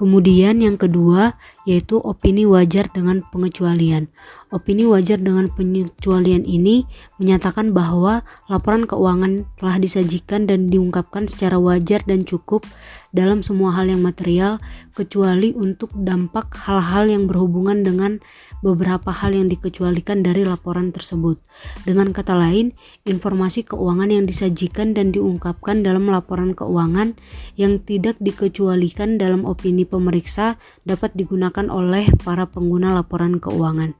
Kemudian 0.00 0.64
yang 0.64 0.80
kedua 0.80 1.36
yaitu 1.68 2.00
opini 2.00 2.48
wajar 2.48 2.88
dengan 2.88 3.20
pengecualian. 3.20 4.08
Opini 4.48 4.88
wajar 4.88 5.20
dengan 5.20 5.52
pengecualian 5.52 6.48
ini 6.48 6.88
menyatakan 7.20 7.76
bahwa 7.76 8.24
laporan 8.48 8.88
keuangan 8.88 9.44
telah 9.60 9.76
disajikan 9.76 10.48
dan 10.48 10.72
diungkapkan 10.72 11.28
secara 11.28 11.60
wajar 11.60 12.00
dan 12.08 12.24
cukup 12.24 12.64
dalam 13.10 13.42
semua 13.42 13.74
hal 13.74 13.90
yang 13.90 14.02
material 14.02 14.62
kecuali 14.94 15.50
untuk 15.54 15.90
dampak 15.94 16.54
hal-hal 16.66 17.10
yang 17.10 17.26
berhubungan 17.26 17.82
dengan 17.82 18.22
beberapa 18.60 19.10
hal 19.10 19.34
yang 19.34 19.48
dikecualikan 19.48 20.22
dari 20.22 20.44
laporan 20.46 20.92
tersebut. 20.94 21.40
Dengan 21.82 22.12
kata 22.14 22.36
lain, 22.36 22.76
informasi 23.08 23.66
keuangan 23.66 24.12
yang 24.12 24.24
disajikan 24.28 24.92
dan 24.92 25.10
diungkapkan 25.10 25.82
dalam 25.82 26.06
laporan 26.08 26.52
keuangan 26.52 27.16
yang 27.56 27.80
tidak 27.82 28.20
dikecualikan 28.20 29.16
dalam 29.16 29.48
opini 29.48 29.88
pemeriksa 29.88 30.60
dapat 30.84 31.12
digunakan 31.16 31.66
oleh 31.72 32.08
para 32.22 32.46
pengguna 32.46 32.92
laporan 32.94 33.40
keuangan. 33.40 33.96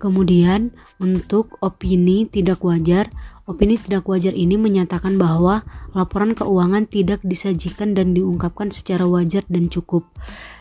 Kemudian, 0.00 0.74
untuk 1.00 1.56
opini 1.64 2.28
tidak 2.28 2.60
wajar, 2.64 3.08
opini 3.44 3.76
tidak 3.76 4.08
wajar 4.08 4.32
ini 4.32 4.56
menyatakan 4.56 5.20
bahwa 5.20 5.64
laporan 5.92 6.32
keuangan 6.32 6.88
tidak 6.88 7.20
disajikan 7.20 7.92
dan 7.92 8.16
diungkapkan 8.16 8.72
secara 8.72 9.04
wajar 9.04 9.44
dan 9.52 9.68
cukup 9.68 10.08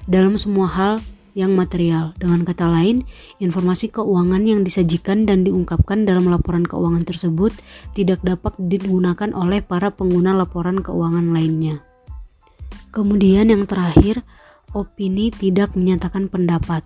dalam 0.07 0.35
semua 0.35 0.67
hal 0.67 0.93
yang 1.33 1.57
material. 1.57 2.13
Dengan 2.21 2.45
kata 2.45 2.69
lain, 2.69 3.09
informasi 3.41 3.89
keuangan 3.89 4.45
yang 4.45 4.61
disajikan 4.61 5.25
dan 5.25 5.41
diungkapkan 5.41 6.05
dalam 6.05 6.29
laporan 6.29 6.63
keuangan 6.63 7.03
tersebut 7.03 7.51
tidak 7.97 8.21
dapat 8.21 8.53
digunakan 8.61 9.33
oleh 9.33 9.65
para 9.65 9.89
pengguna 9.89 10.37
laporan 10.37 10.79
keuangan 10.79 11.33
lainnya. 11.33 11.81
Kemudian 12.93 13.49
yang 13.49 13.65
terakhir, 13.65 14.21
opini 14.77 15.33
tidak 15.33 15.73
menyatakan 15.73 16.29
pendapat. 16.29 16.85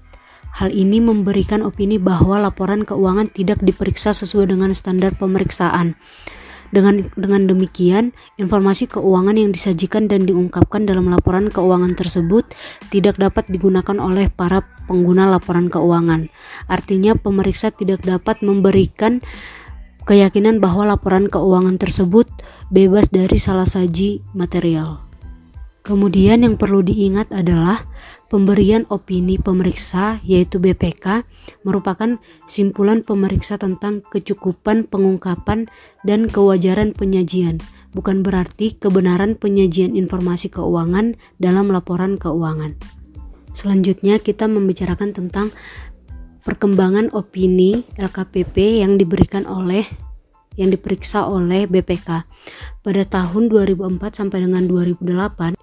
Hal 0.56 0.72
ini 0.72 1.04
memberikan 1.04 1.66
opini 1.66 2.00
bahwa 2.00 2.40
laporan 2.40 2.88
keuangan 2.88 3.28
tidak 3.28 3.60
diperiksa 3.60 4.16
sesuai 4.16 4.54
dengan 4.56 4.72
standar 4.72 5.14
pemeriksaan. 5.18 6.00
Dengan 6.68 7.08
dengan 7.16 7.48
demikian, 7.48 8.12
informasi 8.36 8.92
keuangan 8.92 9.40
yang 9.40 9.56
disajikan 9.56 10.12
dan 10.12 10.28
diungkapkan 10.28 10.84
dalam 10.84 11.08
laporan 11.08 11.48
keuangan 11.48 11.96
tersebut 11.96 12.44
tidak 12.92 13.16
dapat 13.16 13.48
digunakan 13.48 13.96
oleh 14.04 14.28
para 14.28 14.68
pengguna 14.84 15.32
laporan 15.32 15.72
keuangan. 15.72 16.28
Artinya, 16.68 17.16
pemeriksa 17.16 17.72
tidak 17.72 18.04
dapat 18.04 18.44
memberikan 18.44 19.24
keyakinan 20.08 20.60
bahwa 20.60 20.88
laporan 20.88 21.32
keuangan 21.32 21.80
tersebut 21.80 22.28
bebas 22.68 23.12
dari 23.12 23.40
salah 23.40 23.68
saji 23.68 24.24
material. 24.36 25.08
Kemudian 25.88 26.44
yang 26.44 26.60
perlu 26.60 26.84
diingat 26.84 27.32
adalah 27.32 27.88
Pemberian 28.28 28.84
opini 28.92 29.40
pemeriksa 29.40 30.20
yaitu 30.28 30.60
BPK 30.60 31.24
merupakan 31.64 32.20
simpulan 32.44 33.00
pemeriksa 33.00 33.56
tentang 33.56 34.04
kecukupan 34.04 34.84
pengungkapan 34.92 35.72
dan 36.04 36.28
kewajaran 36.28 36.92
penyajian, 36.92 37.64
bukan 37.96 38.28
berarti 38.28 38.76
kebenaran 38.76 39.40
penyajian 39.40 39.96
informasi 39.96 40.52
keuangan 40.52 41.16
dalam 41.40 41.72
laporan 41.72 42.20
keuangan. 42.20 42.76
Selanjutnya 43.56 44.20
kita 44.20 44.46
membicarakan 44.52 45.16
tentang 45.16 45.56
perkembangan 46.44 47.10
opini 47.16 47.88
LKPP 47.96 48.86
yang 48.86 49.00
diberikan 49.00 49.50
oleh 49.50 49.88
yang 50.58 50.70
diperiksa 50.74 51.26
oleh 51.26 51.66
BPK 51.66 52.28
pada 52.82 53.04
tahun 53.06 53.50
2004 53.50 53.98
sampai 54.14 54.46
dengan 54.46 54.66
2008 54.70 55.57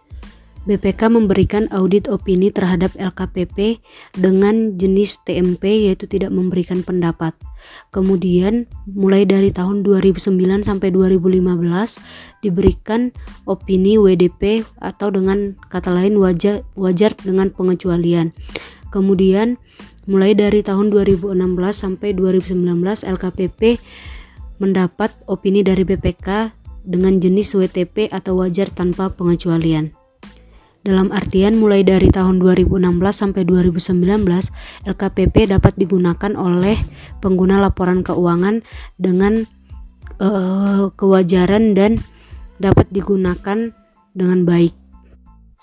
BPK 0.64 1.12
memberikan 1.12 1.68
audit 1.68 2.08
opini 2.08 2.48
terhadap 2.48 2.96
LKPP 2.96 3.84
dengan 4.16 4.80
jenis 4.80 5.20
TMP 5.20 5.88
yaitu 5.88 6.08
tidak 6.08 6.32
memberikan 6.32 6.80
pendapat. 6.80 7.36
Kemudian 7.92 8.68
mulai 8.88 9.28
dari 9.28 9.52
tahun 9.52 9.84
2009 9.84 10.64
sampai 10.64 10.88
2015 10.92 11.44
diberikan 12.40 13.12
opini 13.44 14.00
WDP 14.00 14.64
atau 14.80 15.12
dengan 15.12 15.56
kata 15.68 15.92
lain 15.92 16.16
wajar 16.16 16.64
wajar 16.76 17.12
dengan 17.20 17.52
pengecualian. 17.52 18.32
Kemudian 18.88 19.60
mulai 20.08 20.36
dari 20.36 20.60
tahun 20.60 20.92
2016 20.92 21.36
sampai 21.72 22.12
2019 22.16 22.56
LKPP 23.04 23.80
mendapat 24.60 25.10
opini 25.28 25.60
dari 25.60 25.84
BPK 25.84 26.52
dengan 26.84 27.16
jenis 27.16 27.56
WTP 27.56 28.12
atau 28.12 28.44
wajar 28.44 28.68
tanpa 28.68 29.08
pengecualian. 29.12 30.03
Dalam 30.84 31.08
artian 31.16 31.56
mulai 31.56 31.80
dari 31.80 32.12
tahun 32.12 32.44
2016 32.44 32.76
sampai 33.08 33.48
2019, 33.48 34.20
LKPP 34.84 35.56
dapat 35.56 35.72
digunakan 35.80 36.32
oleh 36.36 36.76
pengguna 37.24 37.56
laporan 37.56 38.04
keuangan 38.04 38.60
dengan 39.00 39.48
uh, 40.20 40.92
kewajaran 40.92 41.72
dan 41.72 41.96
dapat 42.60 42.84
digunakan 42.92 43.72
dengan 44.12 44.44
baik 44.44 44.76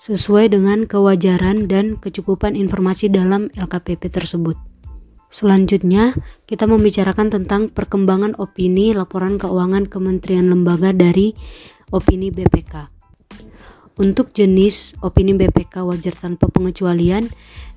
sesuai 0.02 0.50
dengan 0.50 0.90
kewajaran 0.90 1.70
dan 1.70 1.94
kecukupan 2.02 2.58
informasi 2.58 3.06
dalam 3.06 3.46
LKPP 3.54 4.10
tersebut. 4.10 4.58
Selanjutnya, 5.32 6.12
kita 6.44 6.66
membicarakan 6.66 7.30
tentang 7.30 7.70
perkembangan 7.70 8.34
opini 8.36 8.92
laporan 8.92 9.38
keuangan 9.38 9.86
Kementerian 9.88 10.50
Lembaga 10.50 10.92
dari 10.92 11.32
opini 11.88 12.28
BPK. 12.28 12.91
Untuk 13.92 14.32
jenis 14.32 14.96
opini 15.04 15.36
BPK 15.36 15.84
wajar 15.84 16.16
tanpa 16.16 16.48
pengecualian 16.48 17.28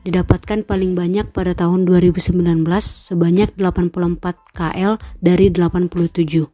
didapatkan 0.07 0.63
paling 0.63 0.95
banyak 0.95 1.27
pada 1.35 1.51
tahun 1.51 1.83
2019 1.83 2.39
sebanyak 2.79 3.51
84 3.59 4.23
KL 4.55 4.95
dari 5.19 5.51
87. 5.51 6.47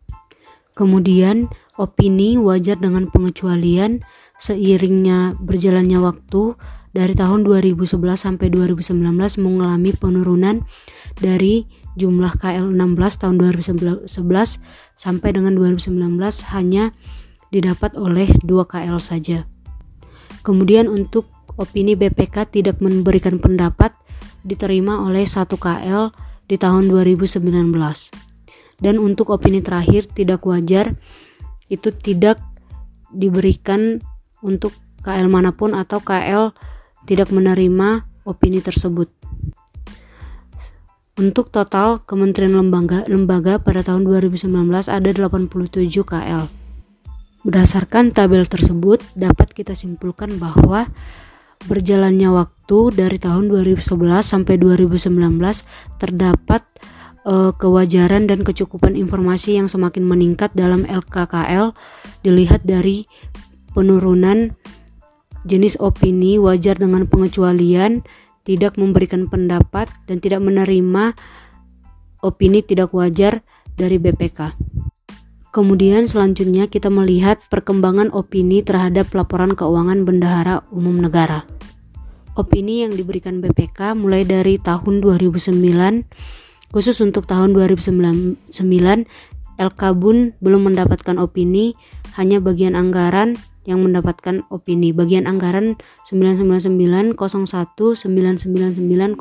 Kemudian 0.73 1.45
opini 1.77 2.41
wajar 2.41 2.81
dengan 2.81 3.05
pengecualian 3.13 4.01
seiringnya 4.41 5.37
berjalannya 5.37 5.99
waktu 5.99 6.57
dari 6.91 7.13
tahun 7.13 7.45
2011 7.45 7.85
sampai 8.17 8.47
2019 8.49 8.97
mengalami 9.39 9.91
penurunan 9.93 10.65
dari 11.21 11.69
jumlah 11.99 12.39
KL 12.39 12.71
16 12.71 13.21
tahun 13.21 13.35
2011 13.37 14.09
sampai 14.95 15.29
dengan 15.31 15.53
2019 15.53 16.01
hanya 16.55 16.95
didapat 17.51 17.99
oleh 17.99 18.31
2 18.41 18.47
KL 18.65 18.97
saja. 18.97 19.45
Kemudian 20.41 20.89
untuk 20.89 21.29
opini 21.59 21.93
BPK 21.93 22.49
tidak 22.49 22.79
memberikan 22.81 23.37
pendapat 23.37 23.93
diterima 24.41 25.05
oleh 25.05 25.27
1 25.27 25.45
KL 25.45 26.09
di 26.49 26.55
tahun 26.57 26.89
2019. 26.89 27.43
Dan 28.81 28.97
untuk 28.97 29.29
opini 29.29 29.61
terakhir 29.61 30.09
tidak 30.09 30.41
wajar 30.49 30.97
itu 31.69 31.93
tidak 31.93 32.41
diberikan 33.13 34.01
untuk 34.41 34.73
KL 35.05 35.29
mana 35.29 35.53
pun 35.53 35.77
atau 35.77 36.01
KL 36.01 36.55
tidak 37.05 37.29
menerima 37.29 38.09
opini 38.25 38.57
tersebut. 38.63 39.09
Untuk 41.19 41.53
total 41.53 42.01
Kementerian 42.01 42.57
Lembaga, 42.57 43.05
lembaga 43.05 43.61
pada 43.61 43.85
tahun 43.85 44.09
2019 44.09 44.49
ada 44.89 45.09
87 45.11 45.85
KL. 46.01 46.60
Berdasarkan 47.41 48.13
tabel 48.13 48.45
tersebut, 48.45 49.01
dapat 49.17 49.49
kita 49.57 49.73
simpulkan 49.73 50.37
bahwa 50.37 50.85
berjalannya 51.65 52.29
waktu 52.29 52.79
dari 52.93 53.17
tahun 53.17 53.49
2011 53.49 53.81
sampai 54.21 54.61
2019 54.61 55.09
terdapat 55.97 56.61
uh, 57.25 57.53
kewajaran 57.53 58.29
dan 58.29 58.45
kecukupan 58.45 58.93
informasi 58.93 59.57
yang 59.57 59.65
semakin 59.65 60.05
meningkat 60.05 60.53
dalam 60.53 60.85
LKKL 60.85 61.73
dilihat 62.21 62.61
dari 62.65 63.09
penurunan 63.73 64.53
jenis 65.41 65.81
opini 65.81 66.37
wajar 66.37 66.77
dengan 66.77 67.09
pengecualian, 67.09 68.05
tidak 68.45 68.77
memberikan 68.77 69.25
pendapat 69.25 69.89
dan 70.05 70.21
tidak 70.21 70.41
menerima 70.45 71.17
opini 72.21 72.61
tidak 72.61 72.93
wajar 72.93 73.41
dari 73.73 73.97
BPK. 73.97 74.70
Kemudian 75.51 76.07
selanjutnya 76.07 76.71
kita 76.71 76.87
melihat 76.87 77.35
perkembangan 77.51 78.07
opini 78.15 78.63
terhadap 78.63 79.11
laporan 79.11 79.51
keuangan 79.51 80.07
bendahara 80.07 80.63
umum 80.71 81.03
negara. 81.03 81.43
Opini 82.39 82.87
yang 82.87 82.95
diberikan 82.95 83.43
BPK 83.43 83.91
mulai 83.99 84.23
dari 84.23 84.55
tahun 84.55 85.03
2009 85.03 85.51
khusus 86.71 87.03
untuk 87.03 87.27
tahun 87.27 87.51
2009 87.51 88.47
LKBUN 89.59 90.39
belum 90.39 90.61
mendapatkan 90.71 91.19
opini 91.19 91.75
hanya 92.15 92.39
bagian 92.39 92.79
anggaran 92.79 93.35
yang 93.67 93.83
mendapatkan 93.83 94.47
opini 94.47 94.95
bagian 94.95 95.27
anggaran 95.27 95.75
99901 96.07 97.19
99906 97.19 99.19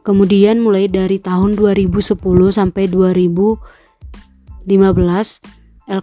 Kemudian 0.00 0.56
mulai 0.64 0.88
dari 0.88 1.20
tahun 1.20 1.60
2010 1.60 2.16
sampai 2.48 2.88
2000 2.88 3.84
15. 4.66 5.40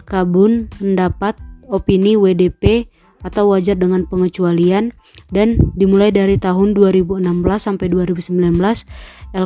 Kabun 0.08 0.72
mendapat 0.80 1.36
opini 1.68 2.16
WDP 2.16 2.88
atau 3.24 3.52
wajar 3.52 3.80
dengan 3.80 4.08
pengecualian 4.08 4.96
dan 5.32 5.60
dimulai 5.76 6.12
dari 6.12 6.36
tahun 6.40 6.76
2016 6.76 7.24
sampai 7.60 7.88
2019 7.92 8.52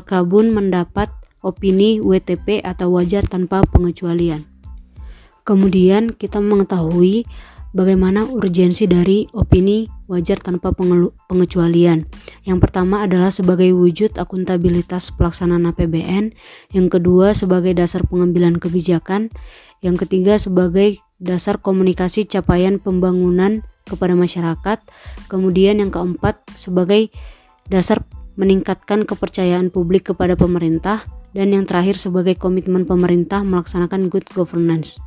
Kabun 0.06 0.54
mendapat 0.54 1.10
opini 1.46 2.02
WTP 2.02 2.62
atau 2.66 2.94
wajar 2.94 3.26
tanpa 3.26 3.66
pengecualian. 3.66 4.46
Kemudian 5.48 6.12
kita 6.12 6.44
mengetahui 6.44 7.24
bagaimana 7.72 8.28
urgensi 8.28 8.84
dari 8.90 9.30
opini 9.32 9.88
wajar 10.12 10.42
tanpa 10.42 10.74
pengecualian. 11.30 12.04
Yang 12.48 12.64
pertama 12.64 13.04
adalah 13.04 13.28
sebagai 13.28 13.68
wujud 13.76 14.16
akuntabilitas 14.16 15.12
pelaksanaan 15.12 15.68
APBN, 15.68 16.32
yang 16.72 16.88
kedua 16.88 17.36
sebagai 17.36 17.76
dasar 17.76 18.08
pengambilan 18.08 18.56
kebijakan, 18.56 19.28
yang 19.84 20.00
ketiga 20.00 20.40
sebagai 20.40 21.04
dasar 21.20 21.60
komunikasi 21.60 22.24
capaian 22.24 22.80
pembangunan 22.80 23.68
kepada 23.84 24.16
masyarakat, 24.16 24.80
kemudian 25.28 25.84
yang 25.84 25.92
keempat 25.92 26.40
sebagai 26.56 27.12
dasar 27.68 28.08
meningkatkan 28.40 29.04
kepercayaan 29.04 29.68
publik 29.68 30.16
kepada 30.16 30.40
pemerintah, 30.40 31.04
dan 31.36 31.52
yang 31.52 31.68
terakhir 31.68 32.00
sebagai 32.00 32.40
komitmen 32.40 32.88
pemerintah 32.88 33.44
melaksanakan 33.44 34.08
good 34.08 34.24
governance. 34.32 35.04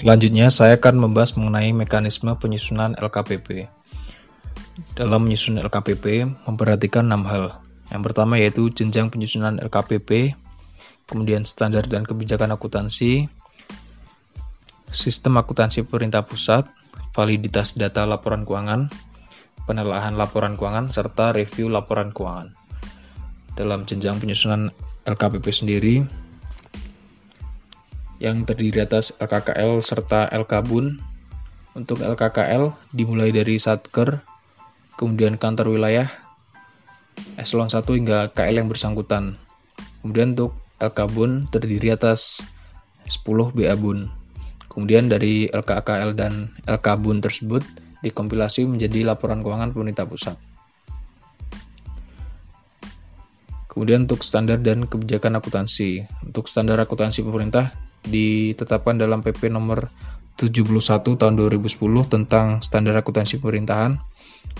Selanjutnya, 0.00 0.48
saya 0.48 0.80
akan 0.80 0.96
membahas 0.96 1.36
mengenai 1.36 1.76
mekanisme 1.76 2.32
penyusunan 2.40 2.96
LKPP. 2.96 3.68
Dalam 4.96 5.28
menyusun 5.28 5.60
LKPP, 5.60 6.24
memperhatikan 6.48 7.04
enam 7.04 7.28
hal. 7.28 7.60
Yang 7.92 8.08
pertama 8.08 8.40
yaitu 8.40 8.72
jenjang 8.72 9.12
penyusunan 9.12 9.60
LKPP, 9.60 10.32
kemudian 11.04 11.44
standar 11.44 11.84
dan 11.84 12.08
kebijakan 12.08 12.56
akuntansi, 12.56 13.28
sistem 14.88 15.36
akuntansi 15.36 15.84
pemerintah 15.84 16.24
pusat, 16.24 16.64
validitas 17.12 17.76
data 17.76 18.08
laporan 18.08 18.48
keuangan, 18.48 18.88
penelaahan 19.68 20.16
laporan 20.16 20.56
keuangan, 20.56 20.88
serta 20.88 21.36
review 21.36 21.68
laporan 21.68 22.08
keuangan. 22.16 22.56
Dalam 23.52 23.84
jenjang 23.84 24.16
penyusunan 24.16 24.72
LKPP 25.04 25.44
sendiri, 25.52 26.00
yang 28.20 28.44
terdiri 28.44 28.84
atas 28.84 29.16
LKKL 29.16 29.80
serta 29.80 30.28
LKBUN. 30.28 31.00
Untuk 31.74 32.04
LKKL 32.04 32.92
dimulai 32.92 33.32
dari 33.32 33.56
Satker, 33.56 34.20
kemudian 35.00 35.40
kantor 35.40 35.72
wilayah, 35.72 36.12
eselon 37.40 37.72
1 37.72 37.80
hingga 37.96 38.28
KL 38.36 38.60
yang 38.60 38.68
bersangkutan. 38.68 39.40
Kemudian 40.04 40.36
untuk 40.36 40.52
LKBUN 40.76 41.48
terdiri 41.48 41.96
atas 41.96 42.44
10 43.08 43.56
BABUN. 43.56 44.12
Kemudian 44.68 45.08
dari 45.08 45.48
LKKL 45.48 46.14
dan 46.14 46.52
LKBUN 46.68 47.24
tersebut 47.24 47.64
dikompilasi 48.04 48.68
menjadi 48.68 49.02
laporan 49.08 49.40
keuangan 49.40 49.72
pemerintah 49.72 50.04
pusat. 50.04 50.36
Kemudian 53.70 54.04
untuk 54.04 54.20
standar 54.20 54.60
dan 54.60 54.84
kebijakan 54.84 55.40
akuntansi. 55.40 56.04
Untuk 56.26 56.50
standar 56.50 56.76
akuntansi 56.82 57.22
pemerintah 57.22 57.89
ditetapkan 58.06 58.96
dalam 58.96 59.20
PP 59.20 59.52
nomor 59.52 59.92
71 60.40 61.20
tahun 61.20 61.34
2010 61.36 61.76
tentang 62.08 62.64
standar 62.64 62.96
akuntansi 62.96 63.40
pemerintahan 63.42 64.00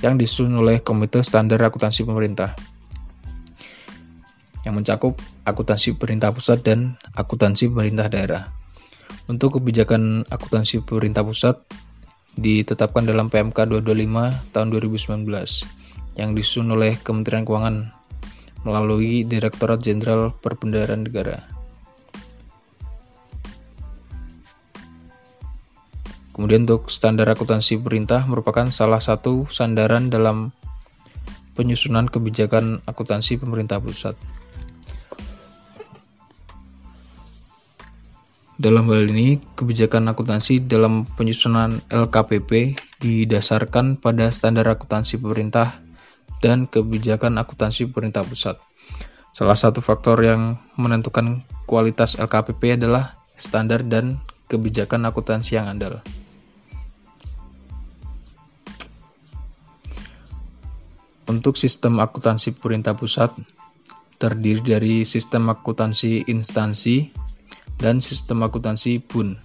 yang 0.05 0.21
disusun 0.21 0.57
oleh 0.61 0.85
Komite 0.85 1.25
Standar 1.25 1.61
Akuntansi 1.65 2.05
Pemerintah 2.05 2.53
yang 4.65 4.77
mencakup 4.77 5.17
akuntansi 5.49 5.97
pemerintah 5.97 6.37
pusat 6.37 6.61
dan 6.61 7.01
akuntansi 7.17 7.73
pemerintah 7.73 8.13
daerah. 8.13 8.43
Untuk 9.25 9.57
kebijakan 9.57 10.29
akuntansi 10.29 10.85
pemerintah 10.85 11.25
pusat 11.25 11.65
ditetapkan 12.37 13.09
dalam 13.09 13.33
PMK 13.33 13.57
225 13.57 14.53
tahun 14.53 14.69
2019 14.69 16.21
yang 16.21 16.31
disusun 16.37 16.69
oleh 16.77 17.01
Kementerian 17.01 17.49
Keuangan 17.49 17.91
melalui 18.69 19.25
Direktorat 19.25 19.81
Jenderal 19.81 20.37
Perbendaharaan 20.37 21.09
Negara. 21.09 21.60
Kemudian 26.31 26.65
untuk 26.65 26.89
standar 26.89 27.27
akuntansi 27.29 27.81
perintah 27.83 28.23
merupakan 28.25 28.71
salah 28.71 29.03
satu 29.03 29.51
sandaran 29.51 30.09
dalam 30.09 30.55
penyusunan 31.59 32.07
kebijakan 32.07 32.81
akuntansi 32.87 33.37
pemerintah 33.37 33.83
pusat. 33.83 34.15
Dalam 38.61 38.93
hal 38.93 39.09
ini, 39.09 39.41
kebijakan 39.57 40.13
akuntansi 40.13 40.69
dalam 40.69 41.09
penyusunan 41.17 41.81
LKPP 41.89 42.77
didasarkan 43.01 43.97
pada 43.97 44.29
standar 44.29 44.69
akuntansi 44.69 45.17
pemerintah 45.17 45.81
dan 46.45 46.69
kebijakan 46.69 47.41
akuntansi 47.41 47.89
pemerintah 47.89 48.21
pusat. 48.21 48.61
Salah 49.33 49.57
satu 49.57 49.81
faktor 49.81 50.21
yang 50.21 50.61
menentukan 50.77 51.41
kualitas 51.65 52.21
LKPP 52.21 52.77
adalah 52.77 53.17
standar 53.41 53.81
dan 53.81 54.21
kebijakan 54.51 55.07
akuntansi 55.07 55.55
yang 55.55 55.71
andal. 55.71 56.03
Untuk 61.31 61.55
sistem 61.55 62.03
akuntansi 62.03 62.59
pemerintah 62.59 62.99
pusat 62.99 63.31
terdiri 64.19 64.61
dari 64.67 64.95
sistem 65.07 65.47
akuntansi 65.55 66.27
instansi 66.27 67.07
dan 67.79 68.03
sistem 68.03 68.43
akuntansi 68.43 68.99
BUN. 68.99 69.39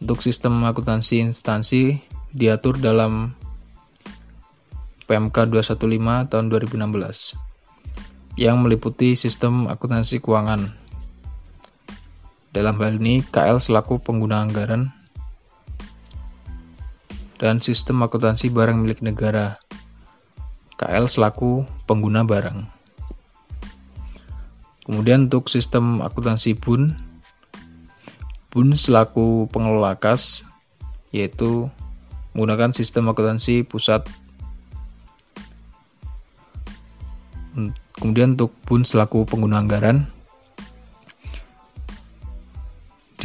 Untuk 0.00 0.24
sistem 0.24 0.64
akuntansi 0.64 1.20
instansi 1.20 2.00
diatur 2.32 2.80
dalam 2.80 3.36
PMK 5.04 5.52
215 5.52 6.32
tahun 6.32 6.46
2016 6.48 7.36
yang 8.40 8.64
meliputi 8.64 9.14
sistem 9.14 9.68
akuntansi 9.70 10.18
keuangan. 10.18 10.83
Dalam 12.54 12.78
hal 12.78 13.02
ini, 13.02 13.18
KL 13.34 13.58
selaku 13.58 13.98
pengguna 13.98 14.46
anggaran 14.46 14.94
dan 17.42 17.58
sistem 17.58 17.98
akuntansi 18.06 18.46
barang 18.54 18.78
milik 18.78 19.02
negara. 19.02 19.58
KL 20.78 21.10
selaku 21.10 21.66
pengguna 21.90 22.22
barang. 22.22 22.62
Kemudian 24.86 25.26
untuk 25.26 25.50
sistem 25.50 25.98
akuntansi 25.98 26.54
BUN 26.54 26.94
BUN 28.54 28.78
selaku 28.78 29.50
pengelola 29.50 29.98
kas, 29.98 30.46
yaitu 31.10 31.66
menggunakan 32.38 32.70
sistem 32.70 33.10
akuntansi 33.10 33.66
pusat. 33.66 34.06
Kemudian 37.98 38.38
untuk 38.38 38.54
BUN 38.62 38.86
selaku 38.86 39.26
pengguna 39.26 39.58
anggaran, 39.58 40.06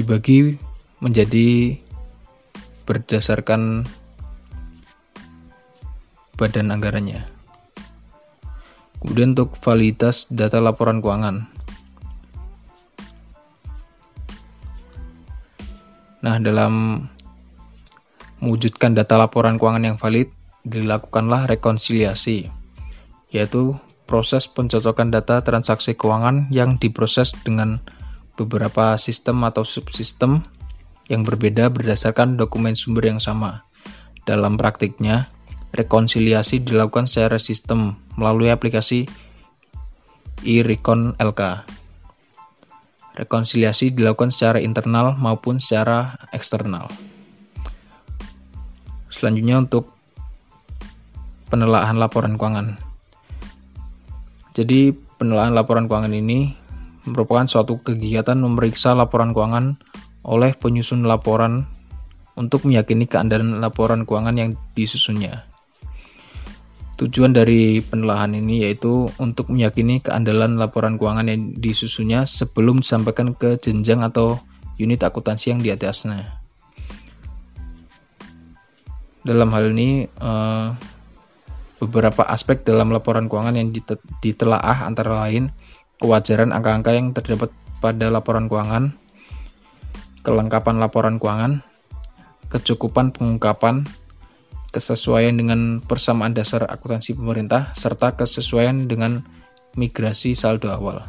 dibagi 0.09 0.57
menjadi 1.05 1.77
berdasarkan 2.89 3.85
badan 6.33 6.73
anggarannya. 6.73 7.29
Kemudian 9.05 9.37
untuk 9.37 9.53
validitas 9.61 10.25
data 10.33 10.57
laporan 10.57 11.05
keuangan, 11.05 11.45
Nah, 16.25 16.41
dalam 16.41 17.05
mewujudkan 18.41 18.97
data 18.97 19.13
laporan 19.13 19.61
keuangan 19.61 19.93
yang 19.93 20.01
valid, 20.01 20.33
dilakukanlah 20.65 21.45
rekonsiliasi, 21.45 22.49
yaitu 23.29 23.77
proses 24.09 24.49
pencocokan 24.49 25.13
data 25.13 25.45
transaksi 25.45 25.93
keuangan 25.93 26.49
yang 26.49 26.81
diproses 26.81 27.29
dengan 27.45 27.77
beberapa 28.39 28.95
sistem 28.95 29.43
atau 29.43 29.67
subsistem 29.67 30.47
yang 31.11 31.27
berbeda 31.27 31.67
berdasarkan 31.67 32.39
dokumen 32.39 32.77
sumber 32.79 33.11
yang 33.11 33.19
sama. 33.19 33.67
Dalam 34.23 34.55
praktiknya, 34.55 35.27
rekonsiliasi 35.75 36.63
dilakukan 36.63 37.09
secara 37.09 37.41
sistem 37.41 37.99
melalui 38.15 38.53
aplikasi 38.53 39.09
e-recon 40.45 41.17
LK. 41.19 41.67
Rekonsiliasi 43.19 43.91
dilakukan 43.91 44.31
secara 44.31 44.63
internal 44.63 45.19
maupun 45.19 45.59
secara 45.59 46.15
eksternal. 46.31 46.87
Selanjutnya 49.11 49.59
untuk 49.59 49.91
penelaahan 51.51 51.99
laporan 51.99 52.39
keuangan. 52.39 52.79
Jadi 54.55 54.95
penelaahan 55.19 55.51
laporan 55.51 55.91
keuangan 55.91 56.15
ini 56.15 56.55
merupakan 57.09 57.49
suatu 57.49 57.81
kegiatan 57.81 58.37
memeriksa 58.37 58.93
laporan 58.93 59.33
keuangan 59.33 59.81
oleh 60.23 60.53
penyusun 60.53 61.03
laporan 61.03 61.65
untuk 62.39 62.63
meyakini 62.63 63.09
keandalan 63.09 63.59
laporan 63.59 64.07
keuangan 64.07 64.35
yang 64.37 64.51
disusunnya. 64.77 65.43
Tujuan 66.99 67.31
dari 67.31 67.79
penelaahan 67.79 68.35
ini 68.35 68.67
yaitu 68.67 69.07
untuk 69.19 69.51
meyakini 69.51 70.03
keandalan 70.03 70.59
laporan 70.59 70.99
keuangan 70.99 71.31
yang 71.31 71.55
disusunnya 71.55 72.27
sebelum 72.27 72.83
disampaikan 72.83 73.35
ke 73.35 73.55
jenjang 73.59 74.03
atau 74.03 74.39
unit 74.79 74.99
akuntansi 75.03 75.51
yang 75.51 75.59
di 75.63 75.71
atasnya. 75.71 76.39
Dalam 79.23 79.51
hal 79.51 79.75
ini, 79.75 80.07
eh, 80.07 80.67
beberapa 81.79 82.27
aspek 82.27 82.67
dalam 82.67 82.91
laporan 82.91 83.31
keuangan 83.31 83.55
yang 83.55 83.71
ditelaah 84.19 84.83
antara 84.83 85.23
lain 85.27 85.55
kewajaran 85.99 86.55
angka-angka 86.55 86.95
yang 86.95 87.11
terdapat 87.11 87.51
pada 87.83 88.07
laporan 88.07 88.47
keuangan, 88.47 88.95
kelengkapan 90.23 90.79
laporan 90.79 91.19
keuangan, 91.19 91.59
kecukupan 92.47 93.11
pengungkapan, 93.11 93.83
kesesuaian 94.71 95.35
dengan 95.35 95.83
persamaan 95.83 96.31
dasar 96.31 96.63
akuntansi 96.71 97.19
pemerintah, 97.19 97.75
serta 97.75 98.15
kesesuaian 98.15 98.87
dengan 98.87 99.27
migrasi 99.75 100.39
saldo 100.39 100.71
awal. 100.71 101.03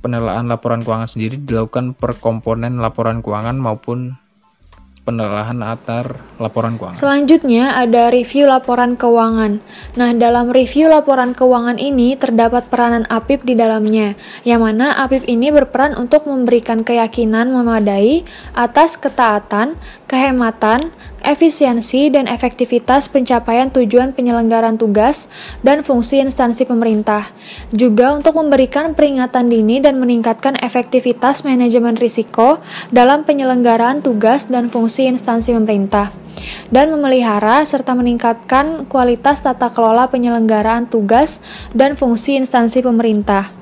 Penelaan 0.00 0.48
laporan 0.48 0.80
keuangan 0.80 1.10
sendiri 1.10 1.36
dilakukan 1.36 1.92
per 1.92 2.16
komponen 2.16 2.80
laporan 2.80 3.20
keuangan 3.20 3.58
maupun 3.60 4.16
penelaahan 5.10 5.58
antar 5.66 6.22
laporan 6.38 6.78
keuangan. 6.78 6.96
Selanjutnya 6.96 7.76
ada 7.76 8.08
review 8.14 8.46
laporan 8.46 8.94
keuangan. 8.94 9.58
Nah, 9.98 10.10
dalam 10.14 10.54
review 10.54 10.86
laporan 10.86 11.34
keuangan 11.34 11.76
ini 11.76 12.14
terdapat 12.14 12.70
peranan 12.70 13.04
APIP 13.10 13.44
di 13.44 13.54
dalamnya, 13.58 14.14
yang 14.46 14.62
mana 14.62 14.94
APIP 15.04 15.26
ini 15.26 15.50
berperan 15.50 15.98
untuk 15.98 16.24
memberikan 16.30 16.86
keyakinan 16.86 17.50
memadai 17.50 18.22
atas 18.54 18.96
ketaatan, 18.96 19.74
kehematan, 20.10 20.90
efisiensi 21.22 22.10
dan 22.10 22.26
efektivitas 22.26 23.06
pencapaian 23.06 23.70
tujuan 23.70 24.10
penyelenggaraan 24.10 24.74
tugas 24.74 25.30
dan 25.62 25.86
fungsi 25.86 26.18
instansi 26.18 26.66
pemerintah, 26.66 27.30
juga 27.70 28.18
untuk 28.18 28.34
memberikan 28.34 28.98
peringatan 28.98 29.46
dini 29.46 29.78
dan 29.78 30.02
meningkatkan 30.02 30.58
efektivitas 30.58 31.46
manajemen 31.46 31.94
risiko 31.94 32.58
dalam 32.90 33.22
penyelenggaraan 33.22 34.02
tugas 34.02 34.50
dan 34.50 34.66
fungsi 34.66 35.06
instansi 35.06 35.54
pemerintah, 35.54 36.10
dan 36.74 36.90
memelihara 36.90 37.62
serta 37.62 37.94
meningkatkan 37.94 38.90
kualitas 38.90 39.46
tata 39.46 39.70
kelola 39.70 40.10
penyelenggaraan 40.10 40.90
tugas 40.90 41.38
dan 41.70 41.94
fungsi 41.94 42.34
instansi 42.34 42.82
pemerintah. 42.82 43.54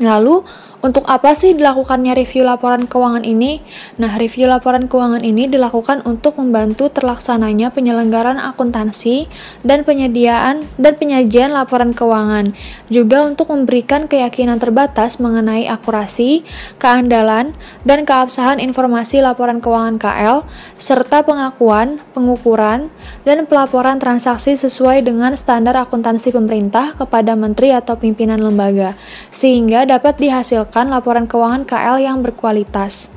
Lalu, 0.00 0.42
untuk 0.82 1.06
apa 1.06 1.30
sih 1.38 1.54
dilakukannya 1.54 2.18
review 2.18 2.42
laporan 2.42 2.90
keuangan 2.90 3.22
ini? 3.22 3.62
Nah, 4.02 4.18
review 4.18 4.50
laporan 4.50 4.90
keuangan 4.90 5.22
ini 5.22 5.46
dilakukan 5.46 6.02
untuk 6.02 6.42
membantu 6.42 6.90
terlaksananya 6.90 7.70
penyelenggaraan 7.70 8.42
akuntansi 8.42 9.30
dan 9.62 9.86
penyediaan 9.86 10.66
dan 10.82 10.98
penyajian 10.98 11.54
laporan 11.54 11.94
keuangan, 11.94 12.50
juga 12.90 13.22
untuk 13.22 13.54
memberikan 13.54 14.10
keyakinan 14.10 14.58
terbatas 14.58 15.22
mengenai 15.22 15.70
akurasi, 15.70 16.42
keandalan, 16.82 17.54
dan 17.86 18.02
keabsahan 18.02 18.58
informasi 18.58 19.22
laporan 19.22 19.62
keuangan 19.62 20.02
KL, 20.02 20.42
serta 20.82 21.22
pengakuan, 21.22 22.02
pengukuran, 22.10 22.90
dan 23.22 23.46
pelaporan 23.46 24.02
transaksi 24.02 24.58
sesuai 24.58 25.06
dengan 25.06 25.38
standar 25.38 25.78
akuntansi 25.78 26.34
pemerintah 26.34 26.98
kepada 26.98 27.38
menteri 27.38 27.70
atau 27.70 27.94
pimpinan 27.94 28.42
lembaga, 28.42 28.98
sehingga 29.30 29.86
dapat 29.86 30.18
dihasilkan 30.18 30.71
laporan 30.72 31.28
keuangan 31.28 31.68
KL 31.68 32.00
yang 32.00 32.24
berkualitas. 32.24 33.12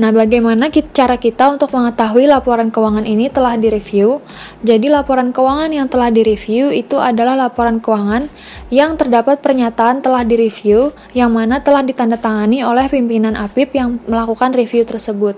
Nah, 0.00 0.16
bagaimana 0.16 0.72
cara 0.72 1.20
kita 1.20 1.52
untuk 1.52 1.76
mengetahui 1.76 2.24
laporan 2.24 2.72
keuangan 2.72 3.04
ini 3.04 3.28
telah 3.28 3.60
direview? 3.60 4.24
Jadi, 4.64 4.88
laporan 4.88 5.28
keuangan 5.28 5.68
yang 5.68 5.92
telah 5.92 6.08
direview 6.08 6.72
itu 6.72 6.96
adalah 6.96 7.36
laporan 7.36 7.84
keuangan 7.84 8.32
yang 8.72 8.96
terdapat 8.96 9.44
pernyataan 9.44 10.00
telah 10.00 10.24
direview 10.24 10.96
yang 11.12 11.28
mana 11.28 11.60
telah 11.60 11.84
ditandatangani 11.84 12.64
oleh 12.64 12.88
pimpinan 12.88 13.36
APIP 13.36 13.76
yang 13.76 14.00
melakukan 14.08 14.56
review 14.56 14.88
tersebut. 14.88 15.36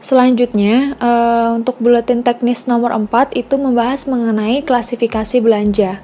Selanjutnya, 0.00 0.94
uh, 0.96 1.58
untuk 1.58 1.76
buletin 1.82 2.22
teknis 2.22 2.70
nomor 2.70 2.94
4 2.94 3.34
itu 3.34 3.58
membahas 3.58 4.06
mengenai 4.06 4.62
klasifikasi 4.62 5.42
belanja. 5.42 5.98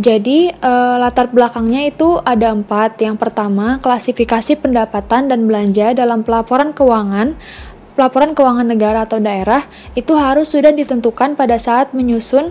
Jadi 0.00 0.48
uh, 0.48 0.96
latar 0.96 1.28
belakangnya 1.28 1.92
itu 1.92 2.16
ada 2.24 2.56
empat. 2.56 2.96
Yang 2.96 3.20
pertama, 3.20 3.76
klasifikasi 3.84 4.56
pendapatan 4.56 5.28
dan 5.28 5.44
belanja 5.44 5.92
dalam 5.92 6.24
pelaporan 6.24 6.72
keuangan. 6.72 7.36
Pelaporan 7.92 8.32
keuangan 8.32 8.72
negara 8.72 9.04
atau 9.04 9.20
daerah 9.20 9.68
itu 9.92 10.16
harus 10.16 10.48
sudah 10.48 10.72
ditentukan 10.72 11.36
pada 11.36 11.60
saat 11.60 11.92
menyusun 11.92 12.48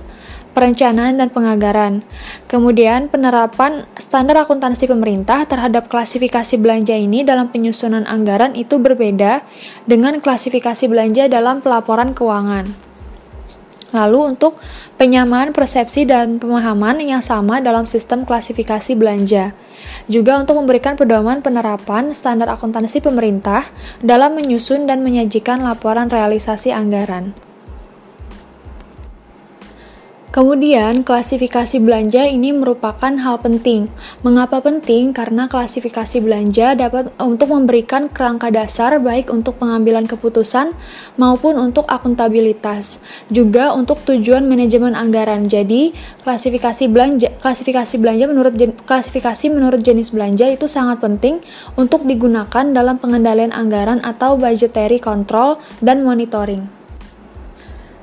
perencanaan 0.54 1.17
dan 1.17 1.34
penganggaran. 1.34 2.06
Kemudian 2.45 3.10
penerapan 3.10 3.89
standar 3.97 4.38
akuntansi 4.45 4.86
pemerintah 4.86 5.47
terhadap 5.49 5.89
klasifikasi 5.89 6.62
belanja 6.62 6.93
ini 6.93 7.25
dalam 7.25 7.49
penyusunan 7.49 8.06
anggaran 8.06 8.54
itu 8.54 8.77
berbeda 8.77 9.41
dengan 9.89 10.19
klasifikasi 10.21 10.86
belanja 10.86 11.25
dalam 11.25 11.63
pelaporan 11.63 12.13
keuangan. 12.13 12.91
Lalu 13.91 14.36
untuk 14.36 14.56
penyamaan 15.02 15.50
persepsi 15.50 16.06
dan 16.06 16.38
pemahaman 16.38 17.02
yang 17.02 17.26
sama 17.26 17.58
dalam 17.58 17.90
sistem 17.90 18.22
klasifikasi 18.22 18.94
belanja. 18.94 19.50
Juga 20.06 20.38
untuk 20.38 20.62
memberikan 20.62 20.94
pedoman 20.94 21.42
penerapan 21.42 22.14
standar 22.14 22.54
akuntansi 22.54 23.02
pemerintah 23.02 23.66
dalam 24.06 24.38
menyusun 24.38 24.86
dan 24.86 25.02
menyajikan 25.02 25.66
laporan 25.66 26.06
realisasi 26.06 26.70
anggaran. 26.70 27.34
Kemudian, 30.32 31.04
klasifikasi 31.04 31.84
belanja 31.84 32.24
ini 32.24 32.56
merupakan 32.56 33.12
hal 33.12 33.44
penting. 33.44 33.91
Mengapa 34.24 34.63
penting? 34.63 35.12
Karena 35.12 35.52
klasifikasi 35.52 36.24
belanja 36.24 36.72
dapat 36.72 37.12
untuk 37.20 37.52
memberikan 37.52 38.08
kerangka 38.08 38.48
dasar 38.48 38.96
baik 39.04 39.28
untuk 39.28 39.60
pengambilan 39.60 40.08
keputusan 40.08 40.72
maupun 41.20 41.60
untuk 41.60 41.84
akuntabilitas, 41.91 43.04
juga 43.28 43.76
untuk 43.76 44.08
tujuan 44.08 44.48
manajemen 44.48 44.96
anggaran. 44.96 45.52
Jadi, 45.52 45.91
klasifikasi 46.24 46.88
belanja 46.88 47.36
klasifikasi 47.44 48.00
belanja 48.00 48.32
menurut 48.32 48.56
klasifikasi 48.88 49.52
menurut 49.52 49.84
jenis 49.84 50.15
belanja 50.15 50.48
itu 50.48 50.63
sangat 50.63 51.04
penting 51.04 51.44
untuk 51.76 52.08
digunakan 52.08 52.63
dalam 52.72 53.04
pengendalian 53.04 53.52
anggaran 53.52 54.00
atau 54.00 54.39
budgetary 54.39 55.04
control 55.04 55.60
dan 55.84 56.08
monitoring. 56.08 56.81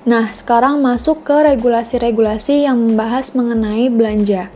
Nah, 0.09 0.33
sekarang 0.33 0.81
masuk 0.81 1.21
ke 1.21 1.37
regulasi-regulasi 1.37 2.64
yang 2.64 2.81
membahas 2.81 3.37
mengenai 3.37 3.92
belanja. 3.92 4.49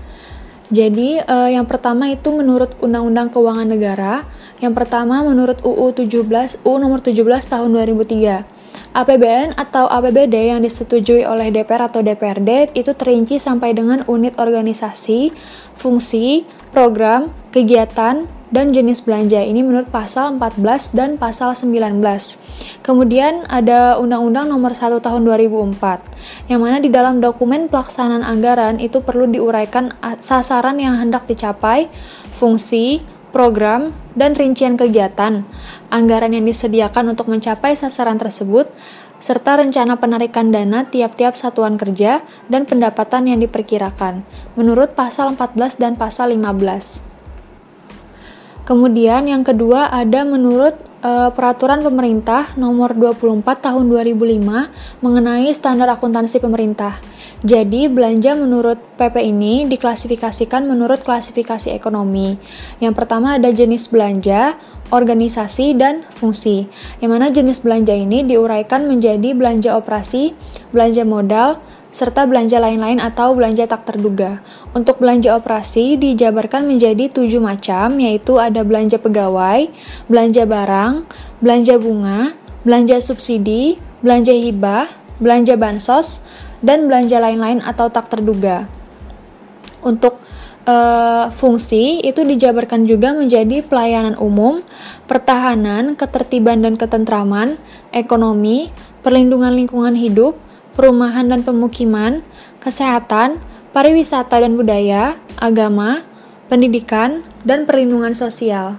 Jadi, 0.73 1.21
eh, 1.21 1.51
yang 1.53 1.69
pertama 1.69 2.09
itu 2.09 2.33
menurut 2.33 2.73
Undang-Undang 2.81 3.37
Keuangan 3.37 3.69
Negara, 3.69 4.25
yang 4.65 4.73
pertama 4.73 5.21
menurut 5.21 5.61
UU 5.61 5.93
17 5.93 6.57
UU 6.65 6.81
nomor 6.81 7.05
17 7.05 7.45
tahun 7.53 7.69
2003. 7.69 8.49
APBN 8.97 9.53
atau 9.61 9.93
APBD 9.93 10.57
yang 10.57 10.65
disetujui 10.65 11.29
oleh 11.29 11.53
DPR 11.53 11.85
atau 11.85 12.01
DPRD 12.01 12.73
itu 12.73 12.97
terinci 12.97 13.37
sampai 13.37 13.77
dengan 13.77 14.01
unit 14.09 14.41
organisasi, 14.41 15.37
fungsi, 15.77 16.49
program, 16.73 17.31
kegiatan, 17.53 18.27
dan 18.53 18.69
jenis 18.77 19.01
belanja 19.01 19.41
ini 19.41 19.65
menurut 19.65 19.89
pasal 19.89 20.37
14 20.37 20.93
dan 20.93 21.17
pasal 21.17 21.57
19. 21.57 22.05
Kemudian 22.85 23.49
ada 23.49 23.97
Undang-Undang 23.97 24.53
Nomor 24.53 24.77
1 24.77 25.01
Tahun 25.01 25.23
2004 25.25 26.53
yang 26.53 26.61
mana 26.61 26.77
di 26.77 26.93
dalam 26.93 27.25
dokumen 27.25 27.73
pelaksanaan 27.73 28.21
anggaran 28.21 28.77
itu 28.77 29.01
perlu 29.01 29.25
diuraikan 29.25 29.97
sasaran 30.21 30.77
yang 30.77 31.01
hendak 31.01 31.25
dicapai, 31.25 31.89
fungsi, 32.37 33.01
program, 33.33 33.97
dan 34.13 34.37
rincian 34.37 34.77
kegiatan, 34.77 35.49
anggaran 35.89 36.37
yang 36.37 36.45
disediakan 36.45 37.17
untuk 37.17 37.33
mencapai 37.33 37.73
sasaran 37.73 38.21
tersebut, 38.21 38.69
serta 39.23 39.63
rencana 39.63 40.03
penarikan 40.03 40.51
dana 40.51 40.83
tiap-tiap 40.83 41.39
satuan 41.39 41.79
kerja 41.79 42.27
dan 42.51 42.67
pendapatan 42.67 43.31
yang 43.31 43.39
diperkirakan, 43.39 44.27
menurut 44.59 44.99
pasal 44.99 45.39
14 45.39 45.79
dan 45.79 45.95
pasal 45.95 46.35
15. 46.35 47.07
Kemudian 48.67 49.31
yang 49.31 49.47
kedua 49.47 49.95
ada 49.95 50.27
menurut 50.27 50.75
uh, 51.07 51.31
peraturan 51.31 51.87
pemerintah 51.87 52.55
nomor 52.59 52.99
24 52.99 53.43
tahun 53.59 53.85
2005 53.87 55.03
mengenai 55.03 55.51
standar 55.55 55.91
akuntansi 55.95 56.43
pemerintah. 56.43 56.99
Jadi 57.43 57.91
belanja 57.91 58.39
menurut 58.39 58.79
PP 58.95 59.19
ini 59.19 59.67
diklasifikasikan 59.67 60.63
menurut 60.63 61.03
klasifikasi 61.03 61.75
ekonomi. 61.75 62.39
Yang 62.79 62.95
pertama 62.95 63.35
ada 63.35 63.51
jenis 63.51 63.91
belanja, 63.91 64.55
organisasi, 64.95 65.75
dan 65.75 66.07
fungsi. 66.15 66.71
Yang 67.03 67.11
mana 67.11 67.27
jenis 67.35 67.59
belanja 67.59 67.99
ini 67.99 68.23
diuraikan 68.23 68.87
menjadi 68.87 69.35
belanja 69.35 69.75
operasi, 69.75 70.39
belanja 70.71 71.03
modal, 71.03 71.59
serta 71.91 72.31
belanja 72.31 72.63
lain-lain 72.63 73.03
atau 73.03 73.35
belanja 73.35 73.67
tak 73.67 73.91
terduga. 73.91 74.39
Untuk 74.71 75.03
belanja 75.03 75.35
operasi 75.35 75.99
dijabarkan 75.99 76.71
menjadi 76.71 77.11
tujuh 77.11 77.43
macam, 77.43 77.99
yaitu 77.99 78.39
ada 78.39 78.63
belanja 78.63 79.03
pegawai, 79.03 79.67
belanja 80.07 80.47
barang, 80.47 80.93
belanja 81.43 81.75
bunga, 81.83 82.39
belanja 82.63 83.03
subsidi, 83.03 83.83
belanja 83.99 84.31
hibah, 84.31 84.87
belanja 85.19 85.59
bansos, 85.59 86.23
dan 86.62 86.87
belanja 86.87 87.18
lain-lain 87.18 87.61
atau 87.61 87.90
tak 87.90 88.09
terduga. 88.09 88.70
Untuk 89.83 90.22
uh, 90.64 91.29
fungsi 91.35 92.01
itu 92.07 92.22
dijabarkan 92.22 92.87
juga 92.87 93.12
menjadi 93.12 93.66
pelayanan 93.66 94.14
umum, 94.16 94.62
pertahanan, 95.11 95.98
ketertiban 95.98 96.62
dan 96.62 96.79
ketentraman, 96.79 97.59
ekonomi, 97.90 98.70
perlindungan 99.03 99.53
lingkungan 99.53 99.98
hidup, 99.98 100.38
perumahan 100.79 101.29
dan 101.29 101.42
pemukiman, 101.42 102.22
kesehatan, 102.62 103.42
pariwisata 103.75 104.38
dan 104.38 104.55
budaya, 104.55 105.18
agama, 105.37 106.07
pendidikan, 106.46 107.27
dan 107.42 107.66
perlindungan 107.66 108.14
sosial. 108.14 108.79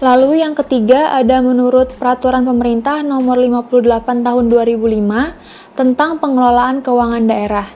Lalu 0.00 0.40
yang 0.40 0.56
ketiga 0.56 1.12
ada 1.12 1.44
menurut 1.44 1.92
Peraturan 2.00 2.48
Pemerintah 2.48 3.04
Nomor 3.04 3.36
58 3.36 4.24
Tahun 4.24 4.44
2005 4.48 5.59
tentang 5.78 6.18
pengelolaan 6.18 6.82
keuangan 6.82 7.24
daerah. 7.26 7.66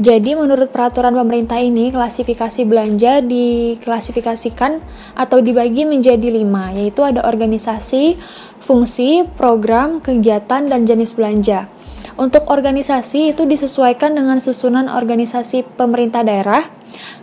Jadi 0.00 0.32
menurut 0.32 0.72
peraturan 0.72 1.12
pemerintah 1.12 1.60
ini 1.60 1.92
klasifikasi 1.92 2.64
belanja 2.64 3.20
diklasifikasikan 3.20 4.80
atau 5.14 5.38
dibagi 5.44 5.84
menjadi 5.84 6.32
lima, 6.32 6.72
yaitu 6.72 7.04
ada 7.04 7.22
organisasi, 7.28 8.16
fungsi, 8.58 9.28
program, 9.36 10.00
kegiatan, 10.00 10.64
dan 10.64 10.88
jenis 10.88 11.12
belanja. 11.12 11.68
Untuk 12.16 12.48
organisasi 12.48 13.36
itu 13.36 13.44
disesuaikan 13.44 14.16
dengan 14.16 14.40
susunan 14.40 14.88
organisasi 14.88 15.64
pemerintah 15.76 16.24
daerah. 16.24 16.64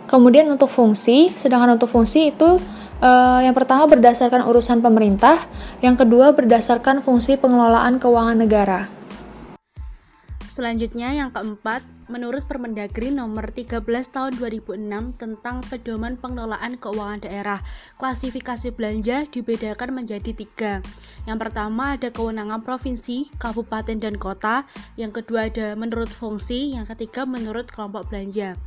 Kemudian 0.06 0.50
untuk 0.50 0.70
fungsi, 0.70 1.30
sedangkan 1.34 1.78
untuk 1.78 1.90
fungsi 1.90 2.34
itu 2.34 2.58
uh, 3.02 3.40
yang 3.42 3.54
pertama 3.54 3.86
berdasarkan 3.86 4.46
urusan 4.46 4.82
pemerintah, 4.82 5.42
yang 5.82 5.94
kedua 5.94 6.34
berdasarkan 6.34 7.02
fungsi 7.02 7.38
pengelolaan 7.38 8.02
keuangan 8.02 8.38
negara. 8.38 8.99
Selanjutnya 10.60 11.16
yang 11.16 11.32
keempat, 11.32 11.80
menurut 12.12 12.44
Permendagri 12.44 13.08
nomor 13.08 13.48
13 13.48 13.80
tahun 14.12 14.36
2006 14.36 15.16
tentang 15.16 15.64
pedoman 15.64 16.20
pengelolaan 16.20 16.76
keuangan 16.76 17.24
daerah, 17.24 17.64
klasifikasi 17.96 18.68
belanja 18.76 19.24
dibedakan 19.32 19.96
menjadi 19.96 20.36
tiga. 20.36 20.84
Yang 21.24 21.48
pertama 21.48 21.96
ada 21.96 22.12
kewenangan 22.12 22.60
provinsi, 22.60 23.32
kabupaten, 23.40 24.04
dan 24.04 24.20
kota. 24.20 24.68
Yang 25.00 25.24
kedua 25.24 25.48
ada 25.48 25.72
menurut 25.80 26.12
fungsi. 26.12 26.76
Yang 26.76 26.92
ketiga 26.92 27.24
menurut 27.24 27.64
kelompok 27.72 28.12
belanja. 28.12 28.60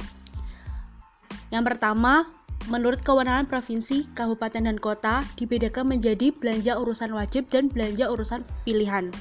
Yang 1.54 1.64
pertama, 1.70 2.26
menurut 2.74 3.06
kewenangan 3.06 3.46
provinsi, 3.46 4.10
kabupaten, 4.18 4.66
dan 4.66 4.82
kota 4.82 5.22
dibedakan 5.38 5.94
menjadi 5.94 6.34
belanja 6.34 6.74
urusan 6.74 7.14
wajib 7.14 7.54
dan 7.54 7.70
belanja 7.70 8.10
urusan 8.10 8.42
pilihan. 8.66 9.14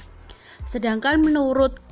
Sedangkan 0.65 1.21
menurut 1.21 1.83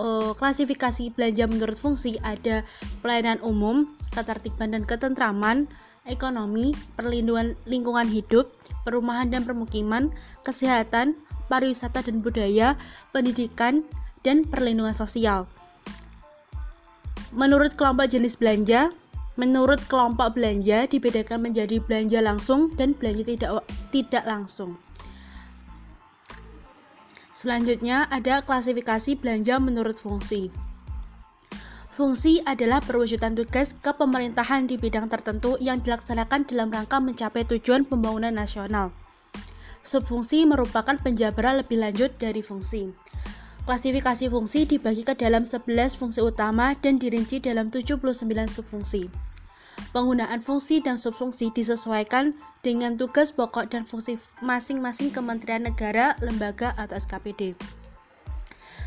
uh, 0.00 0.32
klasifikasi 0.32 1.12
belanja 1.12 1.44
menurut 1.44 1.76
fungsi 1.76 2.16
ada 2.24 2.64
pelayanan 3.04 3.38
umum, 3.44 3.92
ketertiban 4.16 4.72
dan 4.72 4.88
ketentraman, 4.88 5.68
ekonomi, 6.08 6.72
perlindungan 6.96 7.54
lingkungan 7.68 8.08
hidup, 8.08 8.48
perumahan 8.88 9.28
dan 9.28 9.44
permukiman, 9.44 10.08
kesehatan, 10.40 11.20
pariwisata 11.52 12.00
dan 12.00 12.24
budaya, 12.24 12.80
pendidikan, 13.12 13.84
dan 14.24 14.48
perlindungan 14.48 14.96
sosial. 14.96 15.44
Menurut 17.30 17.78
kelompok 17.78 18.10
jenis 18.10 18.34
belanja, 18.34 18.90
menurut 19.38 19.78
kelompok 19.86 20.34
belanja 20.34 20.90
dibedakan 20.90 21.52
menjadi 21.52 21.78
belanja 21.78 22.18
langsung 22.18 22.74
dan 22.74 22.96
belanja 22.96 23.22
tidak 23.22 23.50
tidak 23.94 24.24
langsung. 24.26 24.74
Selanjutnya 27.40 28.04
ada 28.12 28.44
klasifikasi 28.44 29.16
belanja 29.16 29.56
menurut 29.56 29.96
fungsi. 29.96 30.52
Fungsi 31.88 32.44
adalah 32.44 32.84
perwujudan 32.84 33.32
tugas 33.32 33.72
kepemerintahan 33.80 34.68
di 34.68 34.76
bidang 34.76 35.08
tertentu 35.08 35.56
yang 35.56 35.80
dilaksanakan 35.80 36.44
dalam 36.44 36.68
rangka 36.68 37.00
mencapai 37.00 37.48
tujuan 37.48 37.88
pembangunan 37.88 38.36
nasional. 38.36 38.92
Subfungsi 39.80 40.44
merupakan 40.44 41.00
penjabaran 41.00 41.64
lebih 41.64 41.80
lanjut 41.80 42.12
dari 42.20 42.44
fungsi. 42.44 42.92
Klasifikasi 43.64 44.28
fungsi 44.28 44.68
dibagi 44.68 45.00
ke 45.08 45.16
dalam 45.16 45.48
11 45.48 45.96
fungsi 45.96 46.20
utama 46.20 46.76
dan 46.76 47.00
dirinci 47.00 47.40
dalam 47.40 47.72
79 47.72 48.04
subfungsi. 48.52 49.08
Penggunaan 49.90 50.44
fungsi 50.44 50.78
dan 50.84 51.00
subfungsi 51.00 51.50
disesuaikan 51.50 52.36
dengan 52.60 52.94
tugas 52.94 53.34
pokok 53.34 53.72
dan 53.72 53.82
fungsi 53.82 54.20
masing-masing 54.44 55.10
kementerian 55.10 55.66
negara, 55.66 56.14
lembaga, 56.22 56.76
atau 56.78 56.94
SKPD. 56.94 57.56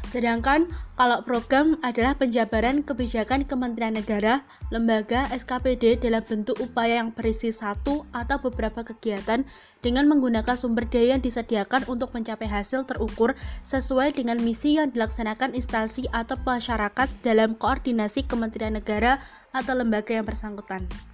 Sedangkan 0.04 0.68
kalau 1.00 1.24
program 1.24 1.80
adalah 1.80 2.14
penjabaran 2.14 2.84
kebijakan 2.84 3.48
Kementerian 3.48 3.96
Negara, 3.96 4.44
lembaga, 4.70 5.26
SKPD 5.32 6.04
dalam 6.04 6.22
bentuk 6.22 6.60
upaya 6.60 7.02
yang 7.02 7.16
berisi 7.16 7.50
satu 7.50 8.04
atau 8.12 8.38
beberapa 8.44 8.84
kegiatan 8.84 9.48
dengan 9.80 10.06
menggunakan 10.12 10.60
sumber 10.60 10.86
daya 10.86 11.18
yang 11.18 11.24
disediakan 11.24 11.88
untuk 11.88 12.12
mencapai 12.12 12.52
hasil 12.52 12.84
terukur 12.84 13.34
sesuai 13.64 14.14
dengan 14.14 14.38
misi 14.44 14.76
yang 14.78 14.92
dilaksanakan 14.92 15.56
instansi 15.56 16.06
atau 16.12 16.36
masyarakat 16.44 17.08
dalam 17.24 17.56
koordinasi 17.56 18.28
Kementerian 18.28 18.76
Negara 18.76 19.24
atau 19.56 19.74
lembaga 19.74 20.14
yang 20.20 20.28
bersangkutan. 20.28 21.13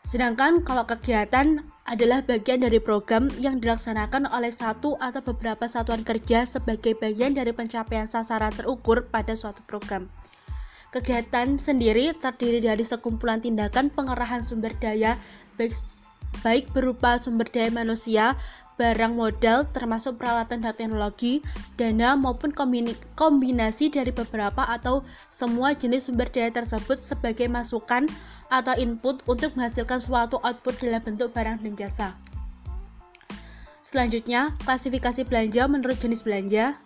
Sedangkan 0.00 0.64
kalau 0.64 0.88
kegiatan 0.88 1.60
adalah 1.84 2.22
bagian 2.24 2.64
dari 2.64 2.78
program 2.78 3.28
yang 3.36 3.58
dilaksanakan 3.58 4.30
oleh 4.30 4.54
satu 4.54 4.96
atau 4.96 5.20
beberapa 5.20 5.66
satuan 5.66 6.06
kerja 6.06 6.46
sebagai 6.46 6.96
bagian 6.96 7.36
dari 7.36 7.50
pencapaian 7.50 8.06
sasaran 8.06 8.54
terukur 8.54 9.10
pada 9.10 9.34
suatu 9.36 9.60
program. 9.66 10.08
Kegiatan 10.90 11.54
sendiri 11.54 12.10
terdiri 12.18 12.58
dari 12.58 12.82
sekumpulan 12.82 13.38
tindakan 13.38 13.94
pengerahan 13.94 14.42
sumber 14.42 14.74
daya 14.82 15.14
baik, 15.54 15.70
baik 16.42 16.66
berupa 16.74 17.14
sumber 17.14 17.46
daya 17.46 17.70
manusia, 17.70 18.34
barang 18.74 19.12
modal 19.14 19.68
termasuk 19.70 20.16
peralatan 20.18 20.64
dan 20.64 20.74
teknologi, 20.74 21.44
dana 21.78 22.16
maupun 22.16 22.50
kombinasi 23.14 23.92
dari 23.92 24.10
beberapa 24.10 24.66
atau 24.66 25.04
semua 25.28 25.76
jenis 25.78 26.10
sumber 26.10 26.26
daya 26.32 26.50
tersebut 26.50 27.06
sebagai 27.06 27.46
masukan 27.46 28.10
atau 28.50 28.74
input 28.74 29.22
untuk 29.30 29.54
menghasilkan 29.54 30.02
suatu 30.02 30.42
output 30.42 30.82
dalam 30.82 31.00
bentuk 31.00 31.30
barang 31.30 31.62
dan 31.62 31.74
jasa. 31.78 32.08
Selanjutnya, 33.80 34.54
klasifikasi 34.66 35.26
belanja 35.26 35.66
menurut 35.70 35.98
jenis 35.98 36.26
belanja. 36.26 36.78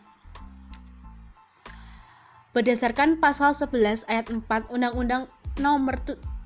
Berdasarkan 2.54 3.18
pasal 3.18 3.50
11 3.50 4.06
ayat 4.06 4.30
4 4.30 4.46
Undang-Undang 4.70 5.26
Nomor 5.58 5.98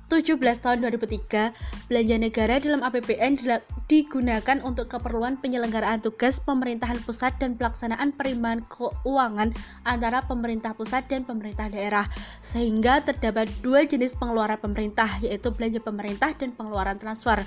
17 0.09 0.41
tahun 0.41 0.81
2003, 0.89 1.53
belanja 1.85 2.17
negara 2.17 2.57
dalam 2.57 2.81
APBN 2.81 3.37
digunakan 3.85 4.57
untuk 4.65 4.89
keperluan 4.89 5.37
penyelenggaraan 5.37 6.01
tugas 6.01 6.41
pemerintahan 6.41 6.97
pusat 7.05 7.37
dan 7.37 7.53
pelaksanaan 7.53 8.17
perimbangan 8.17 8.65
keuangan 8.73 9.53
antara 9.85 10.25
pemerintah 10.25 10.73
pusat 10.73 11.05
dan 11.05 11.29
pemerintah 11.29 11.69
daerah, 11.69 12.09
sehingga 12.41 13.05
terdapat 13.05 13.53
dua 13.61 13.85
jenis 13.85 14.17
pengeluaran 14.17 14.57
pemerintah, 14.57 15.07
yaitu 15.21 15.53
belanja 15.53 15.77
pemerintah 15.77 16.33
dan 16.33 16.57
pengeluaran 16.57 16.97
transfer. 16.97 17.45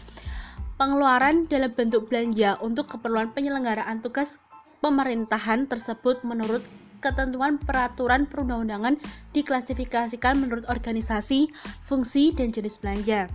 Pengeluaran 0.79 1.51
dalam 1.51 1.75
bentuk 1.75 2.07
belanja 2.07 2.62
untuk 2.62 2.87
keperluan 2.94 3.35
penyelenggaraan 3.35 3.98
tugas 3.98 4.38
pemerintahan 4.83 5.66
tersebut 5.66 6.22
menurut 6.22 6.62
ketentuan 7.03 7.59
peraturan 7.59 8.31
perundang-undangan 8.31 8.97
diklasifikasikan 9.35 10.38
menurut 10.38 10.65
organisasi, 10.71 11.51
fungsi, 11.83 12.31
dan 12.31 12.55
jenis 12.55 12.79
belanja. 12.79 13.27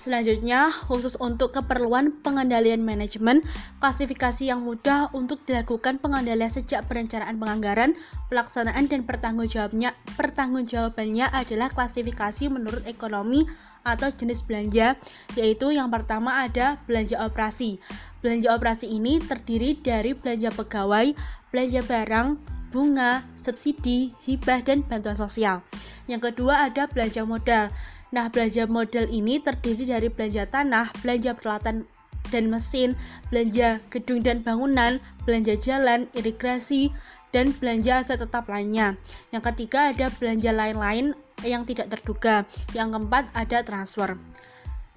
Selanjutnya, 0.00 0.72
khusus 0.88 1.12
untuk 1.20 1.52
keperluan 1.52 2.24
pengendalian 2.24 2.80
manajemen, 2.80 3.44
klasifikasi 3.84 4.48
yang 4.48 4.64
mudah 4.64 5.12
untuk 5.12 5.44
dilakukan 5.44 6.00
pengendalian 6.00 6.48
sejak 6.48 6.88
perencanaan 6.88 7.36
penganggaran, 7.36 7.92
pelaksanaan 8.32 8.88
dan 8.88 9.04
pertanggungjawabannya, 9.04 9.92
pertanggungjawabannya 10.16 11.28
adalah 11.28 11.68
klasifikasi 11.68 12.48
menurut 12.48 12.80
ekonomi 12.88 13.44
atau 13.84 14.08
jenis 14.08 14.40
belanja, 14.40 14.96
yaitu 15.36 15.68
yang 15.76 15.92
pertama 15.92 16.48
ada 16.48 16.80
belanja 16.88 17.20
operasi. 17.20 17.76
Belanja 18.24 18.56
operasi 18.56 18.88
ini 18.88 19.20
terdiri 19.20 19.84
dari 19.84 20.16
belanja 20.16 20.48
pegawai, 20.48 21.12
belanja 21.52 21.84
barang, 21.84 22.40
bunga, 22.72 23.28
subsidi, 23.36 24.16
hibah, 24.24 24.64
dan 24.64 24.80
bantuan 24.80 25.20
sosial. 25.20 25.60
Yang 26.08 26.32
kedua 26.32 26.72
ada 26.72 26.88
belanja 26.88 27.28
modal. 27.28 27.68
Nah, 28.10 28.26
belanja 28.28 28.66
modal 28.66 29.06
ini 29.06 29.38
terdiri 29.38 29.86
dari 29.86 30.08
belanja 30.10 30.46
tanah, 30.50 30.90
belanja 31.02 31.38
peralatan 31.38 31.86
dan 32.30 32.44
mesin, 32.50 32.98
belanja 33.30 33.82
gedung 33.90 34.22
dan 34.22 34.42
bangunan, 34.42 34.98
belanja 35.26 35.58
jalan, 35.58 36.06
irigasi, 36.14 36.90
dan 37.30 37.54
belanja 37.54 38.02
aset 38.02 38.18
tetap 38.18 38.50
lainnya. 38.50 38.98
Yang 39.30 39.54
ketiga 39.54 39.94
ada 39.94 40.10
belanja 40.10 40.50
lain-lain 40.50 41.14
yang 41.46 41.62
tidak 41.62 41.90
terduga. 41.90 42.46
Yang 42.74 42.98
keempat 42.98 43.24
ada 43.34 43.58
transfer. 43.62 44.18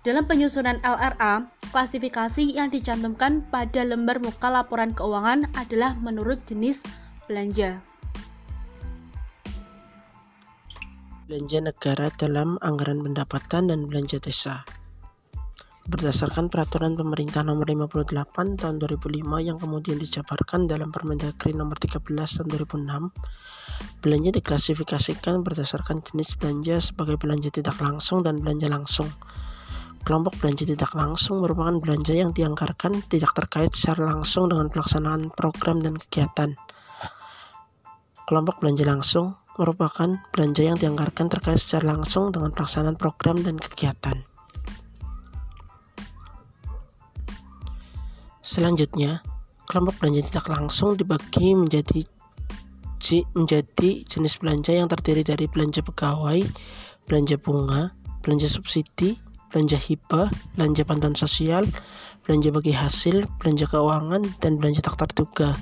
Dalam 0.03 0.27
penyusunan 0.27 0.83
LRA, 0.83 1.47
klasifikasi 1.71 2.43
yang 2.43 2.67
dicantumkan 2.67 3.39
pada 3.47 3.87
lembar 3.87 4.19
muka 4.19 4.51
laporan 4.51 4.91
keuangan 4.91 5.47
adalah 5.55 5.95
menurut 5.95 6.43
jenis 6.43 6.83
belanja. 7.29 7.92
Belanja 11.33 11.65
negara 11.65 12.13
dalam 12.13 12.61
anggaran 12.61 13.01
pendapatan 13.01 13.73
dan 13.73 13.89
belanja 13.89 14.21
desa. 14.21 14.61
Berdasarkan 15.89 16.45
peraturan 16.45 16.93
pemerintah 16.93 17.41
nomor 17.41 17.65
58 17.65 18.61
tahun 18.61 18.77
2005 18.77 19.41
yang 19.41 19.57
kemudian 19.57 19.97
dijabarkan 19.97 20.69
dalam 20.69 20.93
Permendagri 20.93 21.57
nomor 21.57 21.81
13 21.81 22.05
tahun 22.05 22.47
2006, 22.53 24.05
belanja 24.05 24.29
diklasifikasikan 24.29 25.41
berdasarkan 25.41 26.05
jenis 26.05 26.37
belanja 26.37 26.77
sebagai 26.93 27.17
belanja 27.17 27.49
tidak 27.49 27.81
langsung 27.81 28.21
dan 28.21 28.37
belanja 28.37 28.69
langsung. 28.69 29.09
Kelompok 30.05 30.37
belanja 30.37 30.69
tidak 30.69 30.93
langsung 30.93 31.41
merupakan 31.41 31.81
belanja 31.81 32.13
yang 32.13 32.29
dianggarkan 32.29 33.01
tidak 33.09 33.33
terkait 33.33 33.73
secara 33.73 34.05
langsung 34.05 34.53
dengan 34.53 34.69
pelaksanaan 34.69 35.33
program 35.33 35.81
dan 35.81 35.97
kegiatan. 35.97 36.53
Kelompok 38.29 38.61
belanja 38.61 38.85
langsung 38.85 39.42
merupakan 39.57 40.17
belanja 40.33 40.61
yang 40.65 40.77
dianggarkan 40.79 41.29
terkait 41.29 41.61
secara 41.61 41.93
langsung 41.93 42.33
dengan 42.33 42.49
pelaksanaan 42.53 42.97
program 42.97 43.45
dan 43.45 43.61
kegiatan. 43.61 44.25
Selanjutnya, 48.43 49.23
kelompok 49.69 50.03
belanja 50.03 50.21
tidak 50.27 50.51
langsung 50.51 50.99
dibagi 50.99 51.55
menjadi 51.55 52.03
menjadi 53.35 54.07
jenis 54.07 54.39
belanja 54.39 54.71
yang 54.71 54.87
terdiri 54.87 55.27
dari 55.27 55.45
belanja 55.51 55.83
pegawai, 55.83 56.39
belanja 57.03 57.35
bunga, 57.35 57.91
belanja 58.23 58.47
subsidi, 58.47 59.19
belanja 59.51 59.75
hibah, 59.75 60.31
belanja 60.55 60.87
bantuan 60.87 61.13
sosial, 61.13 61.67
belanja 62.23 62.49
bagi 62.55 62.71
hasil, 62.71 63.27
belanja 63.43 63.67
keuangan, 63.67 64.23
dan 64.39 64.55
belanja 64.55 64.81
tak 64.87 65.03
terduga. 65.03 65.53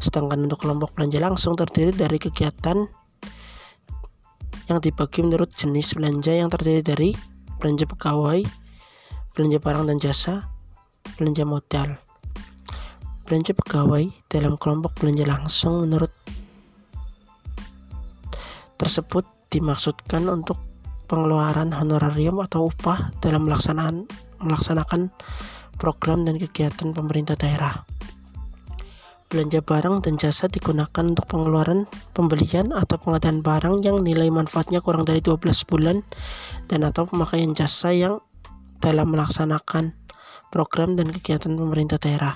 Sedangkan 0.00 0.48
untuk 0.48 0.64
kelompok 0.64 0.96
belanja 0.96 1.20
langsung 1.20 1.52
terdiri 1.52 1.92
dari 1.92 2.16
kegiatan 2.16 2.88
yang 4.70 4.78
dibagi 4.78 5.26
menurut 5.26 5.50
jenis 5.50 5.98
belanja 5.98 6.30
yang 6.30 6.46
terdiri 6.46 6.82
dari 6.86 7.10
belanja 7.58 7.90
pegawai, 7.90 8.38
belanja 9.34 9.58
barang 9.58 9.84
dan 9.90 9.96
jasa, 9.98 10.46
belanja 11.18 11.42
modal. 11.42 11.98
Belanja 13.26 13.52
pegawai 13.54 14.06
dalam 14.30 14.54
kelompok 14.54 15.02
belanja 15.02 15.26
langsung 15.26 15.82
menurut 15.82 16.14
tersebut 18.78 19.26
dimaksudkan 19.50 20.30
untuk 20.30 20.62
pengeluaran 21.10 21.74
honorarium 21.74 22.38
atau 22.38 22.70
upah 22.70 23.10
dalam 23.18 23.50
melaksanakan 23.50 24.06
melaksanakan 24.38 25.10
program 25.76 26.22
dan 26.22 26.38
kegiatan 26.38 26.94
pemerintah 26.94 27.34
daerah. 27.34 27.74
Belanja 29.30 29.62
barang 29.62 30.02
dan 30.02 30.18
jasa 30.18 30.50
digunakan 30.50 31.06
untuk 31.06 31.22
pengeluaran, 31.30 31.86
pembelian, 32.18 32.74
atau 32.74 32.98
pengadaan 32.98 33.46
barang 33.46 33.78
yang 33.86 34.02
nilai 34.02 34.26
manfaatnya 34.26 34.82
kurang 34.82 35.06
dari 35.06 35.22
12 35.22 35.70
bulan 35.70 36.02
dan 36.66 36.82
atau 36.82 37.06
pemakaian 37.06 37.54
jasa 37.54 37.94
yang 37.94 38.18
dalam 38.82 39.06
melaksanakan 39.14 39.94
program 40.50 40.98
dan 40.98 41.14
kegiatan 41.14 41.54
pemerintah 41.54 42.02
daerah. 42.02 42.34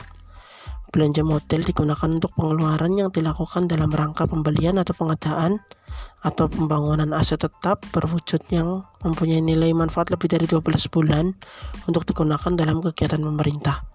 Belanja 0.95 1.27
model 1.27 1.67
digunakan 1.67 2.07
untuk 2.07 2.31
pengeluaran 2.39 2.95
yang 2.95 3.11
dilakukan 3.11 3.67
dalam 3.67 3.91
rangka 3.91 4.31
pembelian 4.31 4.79
atau 4.79 4.95
pengadaan 4.95 5.59
atau 6.23 6.47
pembangunan 6.47 7.11
aset 7.11 7.43
tetap 7.43 7.83
berwujud 7.91 8.47
yang 8.55 8.87
mempunyai 9.03 9.43
nilai 9.43 9.75
manfaat 9.75 10.15
lebih 10.15 10.31
dari 10.31 10.47
12 10.47 10.63
bulan 10.95 11.35
untuk 11.91 12.07
digunakan 12.07 12.55
dalam 12.55 12.79
kegiatan 12.79 13.19
pemerintah 13.19 13.94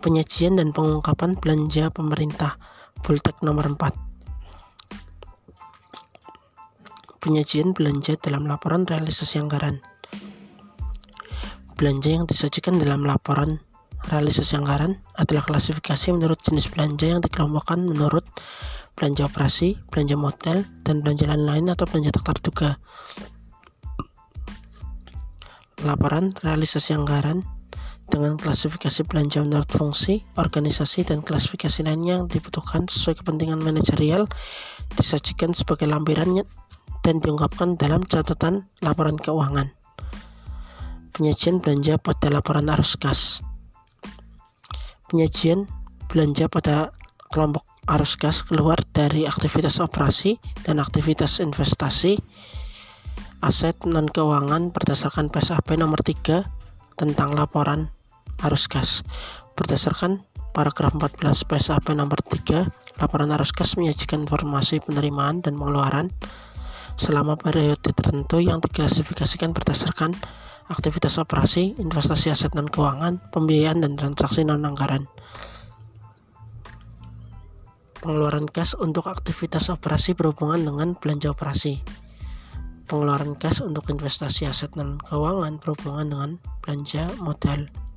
penyajian 0.00 0.58
dan 0.58 0.74
pengungkapan 0.74 1.38
belanja 1.38 1.90
pemerintah. 1.94 2.58
Bultek 2.98 3.42
nomor 3.46 3.66
4 3.78 4.08
penyajian 7.18 7.74
belanja 7.74 8.16
dalam 8.16 8.46
laporan 8.46 8.86
realisasi 8.86 9.42
anggaran. 9.42 9.82
Belanja 11.76 12.10
yang 12.10 12.24
disajikan 12.26 12.78
dalam 12.78 13.06
laporan 13.06 13.62
realisasi 14.08 14.58
anggaran 14.58 15.02
adalah 15.18 15.44
klasifikasi 15.44 16.14
menurut 16.14 16.40
jenis 16.42 16.70
belanja 16.70 17.06
yang 17.06 17.20
dikelompokkan 17.22 17.84
menurut 17.84 18.24
belanja 18.96 19.30
operasi, 19.30 19.78
belanja 19.92 20.16
model, 20.18 20.66
dan 20.82 21.04
belanja 21.04 21.30
lain-lain 21.30 21.70
atau 21.70 21.86
belanja 21.86 22.10
tak 22.16 22.40
terduga. 22.40 22.80
Laporan 25.86 26.34
realisasi 26.42 26.98
anggaran 26.98 27.46
dengan 28.08 28.40
klasifikasi 28.40 29.04
belanja 29.04 29.44
menurut 29.44 29.68
fungsi, 29.68 30.24
organisasi, 30.34 31.04
dan 31.04 31.20
klasifikasi 31.20 31.84
lainnya 31.84 32.24
yang 32.24 32.26
dibutuhkan 32.26 32.88
sesuai 32.88 33.20
kepentingan 33.20 33.60
manajerial 33.60 34.24
disajikan 34.96 35.52
sebagai 35.52 35.84
lampirannya 35.84 36.48
dan 37.04 37.20
diungkapkan 37.20 37.76
dalam 37.76 38.02
catatan 38.08 38.66
laporan 38.80 39.20
keuangan. 39.20 39.76
Penyajian 41.12 41.60
belanja 41.60 42.00
pada 42.00 42.32
laporan 42.32 42.72
arus 42.72 42.96
kas. 42.96 43.44
Penyajian 45.12 45.68
belanja 46.08 46.48
pada 46.48 46.92
kelompok 47.28 47.64
arus 47.88 48.16
kas 48.16 48.44
keluar 48.44 48.80
dari 48.92 49.24
aktivitas 49.24 49.80
operasi 49.80 50.36
dan 50.64 50.80
aktivitas 50.80 51.40
investasi 51.40 52.20
aset 53.38 53.78
non 53.86 54.10
keuangan 54.10 54.74
berdasarkan 54.74 55.30
PSAP 55.30 55.78
nomor 55.78 56.02
3 56.02 56.42
tentang 56.98 57.32
laporan 57.38 57.94
arus 58.44 58.70
gas. 58.70 59.02
Berdasarkan 59.58 60.22
paragraf 60.54 60.94
14 60.94 61.46
PSAP 61.46 61.94
nomor 61.94 62.18
3, 62.22 62.66
laporan 62.98 63.30
arus 63.34 63.50
gas 63.54 63.74
menyajikan 63.78 64.26
informasi 64.26 64.82
penerimaan 64.82 65.42
dan 65.42 65.58
pengeluaran 65.58 66.10
selama 66.98 67.38
periode 67.38 67.78
tertentu 67.94 68.42
yang 68.42 68.58
diklasifikasikan 68.58 69.54
berdasarkan 69.54 70.18
aktivitas 70.68 71.16
operasi, 71.16 71.78
investasi 71.78 72.28
aset 72.28 72.52
non 72.58 72.68
keuangan, 72.68 73.22
pembiayaan 73.32 73.80
dan 73.86 73.94
transaksi 73.94 74.44
non 74.44 74.66
anggaran. 74.66 75.08
Pengeluaran 77.98 78.46
kas 78.46 78.78
untuk 78.78 79.10
aktivitas 79.10 79.70
operasi 79.74 80.14
berhubungan 80.14 80.62
dengan 80.62 80.88
belanja 80.94 81.34
operasi. 81.34 81.82
Pengeluaran 82.86 83.34
kas 83.34 83.62
untuk 83.62 83.90
investasi 83.90 84.46
aset 84.46 84.74
non 84.78 84.98
keuangan 85.02 85.58
berhubungan 85.62 86.06
dengan 86.10 86.30
belanja 86.62 87.10
modal. 87.18 87.87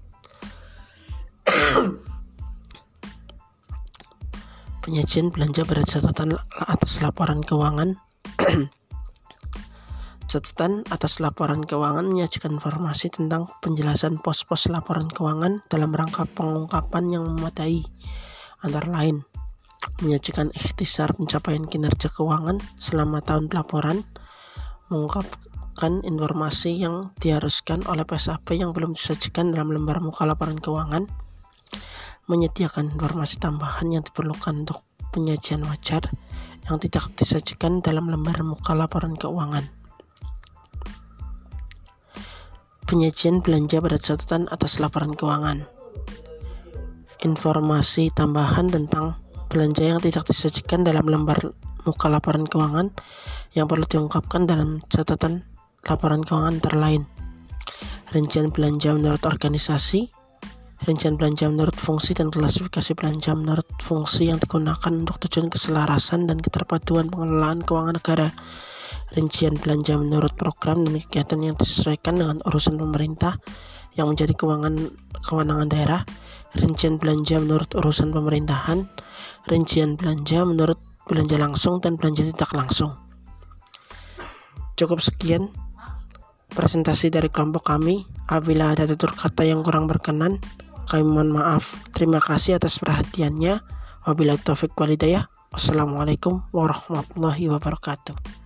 Penyajian 4.84 5.30
belanja 5.30 5.62
pada 5.68 5.84
catatan 5.86 6.34
atas 6.68 7.02
laporan 7.04 7.44
keuangan. 7.44 7.96
Catatan 10.32 10.88
atas 10.88 11.20
laporan 11.20 11.68
keuangan 11.68 12.08
menyajikan 12.08 12.56
informasi 12.56 13.12
tentang 13.12 13.52
penjelasan 13.60 14.24
pos-pos 14.24 14.72
laporan 14.72 15.12
keuangan 15.12 15.60
dalam 15.68 15.92
rangka 15.92 16.24
pengungkapan 16.24 17.12
yang 17.12 17.28
memadai, 17.28 17.84
antara 18.64 18.88
lain 18.88 19.28
menyajikan 20.02 20.50
ikhtisar 20.54 21.14
pencapaian 21.14 21.66
kinerja 21.66 22.10
keuangan 22.10 22.58
selama 22.78 23.22
tahun 23.22 23.50
pelaporan, 23.50 24.06
mengungkapkan 24.90 26.02
informasi 26.06 26.82
yang 26.82 27.14
diharuskan 27.22 27.86
oleh 27.90 28.06
PSAP 28.06 28.58
yang 28.58 28.74
belum 28.74 28.98
disajikan 28.98 29.54
dalam 29.54 29.74
lembar 29.74 30.02
muka 30.02 30.26
laporan 30.26 30.58
keuangan, 30.58 31.06
menyediakan 32.32 32.96
informasi 32.96 33.44
tambahan 33.44 33.92
yang 33.92 34.04
diperlukan 34.08 34.64
untuk 34.64 34.88
penyajian 35.12 35.68
wajar 35.68 36.08
yang 36.64 36.80
tidak 36.80 37.12
disajikan 37.20 37.84
dalam 37.84 38.08
lembar 38.08 38.40
muka 38.48 38.72
laporan 38.72 39.20
keuangan. 39.20 39.68
Penyajian 42.88 43.44
belanja 43.44 43.84
pada 43.84 44.00
catatan 44.00 44.48
atas 44.48 44.80
laporan 44.80 45.12
keuangan. 45.12 45.68
Informasi 47.22 48.16
tambahan 48.16 48.72
tentang 48.72 49.20
belanja 49.52 49.84
yang 49.84 50.00
tidak 50.00 50.24
disajikan 50.24 50.88
dalam 50.88 51.04
lembar 51.12 51.52
muka 51.84 52.08
laporan 52.08 52.48
keuangan 52.48 52.96
yang 53.52 53.68
perlu 53.68 53.84
diungkapkan 53.84 54.48
dalam 54.48 54.80
catatan 54.88 55.44
laporan 55.84 56.24
keuangan 56.24 56.64
terlain. 56.64 57.04
Rincian 58.12 58.52
belanja 58.52 58.92
menurut 58.92 59.24
organisasi, 59.24 60.21
rincian 60.82 61.14
belanja 61.14 61.46
menurut 61.46 61.78
fungsi 61.78 62.18
dan 62.18 62.34
klasifikasi 62.34 62.98
belanja 62.98 63.38
menurut 63.38 63.68
fungsi 63.78 64.34
yang 64.34 64.42
digunakan 64.42 64.90
untuk 64.90 65.22
tujuan 65.28 65.54
keselarasan 65.54 66.26
dan 66.26 66.42
keterpaduan 66.42 67.14
pengelolaan 67.14 67.62
keuangan 67.62 68.02
negara. 68.02 68.34
Rincian 69.12 69.60
belanja 69.60 70.00
menurut 70.00 70.34
program 70.34 70.88
dan 70.88 70.98
kegiatan 70.98 71.40
yang 71.44 71.56
disesuaikan 71.60 72.18
dengan 72.18 72.40
urusan 72.48 72.80
pemerintah 72.80 73.38
yang 73.94 74.10
menjadi 74.10 74.34
keuangan 74.34 74.90
kewenangan 75.22 75.68
daerah. 75.70 76.02
Rincian 76.58 76.98
belanja 76.98 77.38
menurut 77.38 77.70
urusan 77.78 78.10
pemerintahan. 78.10 78.90
Rincian 79.48 80.00
belanja 80.00 80.48
menurut 80.48 80.80
belanja 81.06 81.38
langsung 81.38 81.78
dan 81.78 82.00
belanja 82.00 82.26
tidak 82.26 82.52
langsung. 82.58 82.98
Cukup 84.80 84.98
sekian 84.98 85.54
presentasi 86.52 87.14
dari 87.14 87.30
kelompok 87.30 87.70
kami. 87.70 88.04
Apabila 88.32 88.72
ada 88.72 88.88
tutur 88.88 89.12
kata 89.12 89.44
yang 89.44 89.60
kurang 89.60 89.92
berkenan 89.92 90.40
kami 90.92 91.08
mohon 91.08 91.32
maaf. 91.32 91.80
Terima 91.96 92.20
kasih 92.20 92.60
atas 92.60 92.76
perhatiannya. 92.84 93.64
Wabillahi 94.04 94.44
taufik 94.44 94.76
walidayah. 94.76 95.24
Wassalamualaikum 95.56 96.44
warahmatullahi 96.52 97.48
wabarakatuh. 97.48 98.41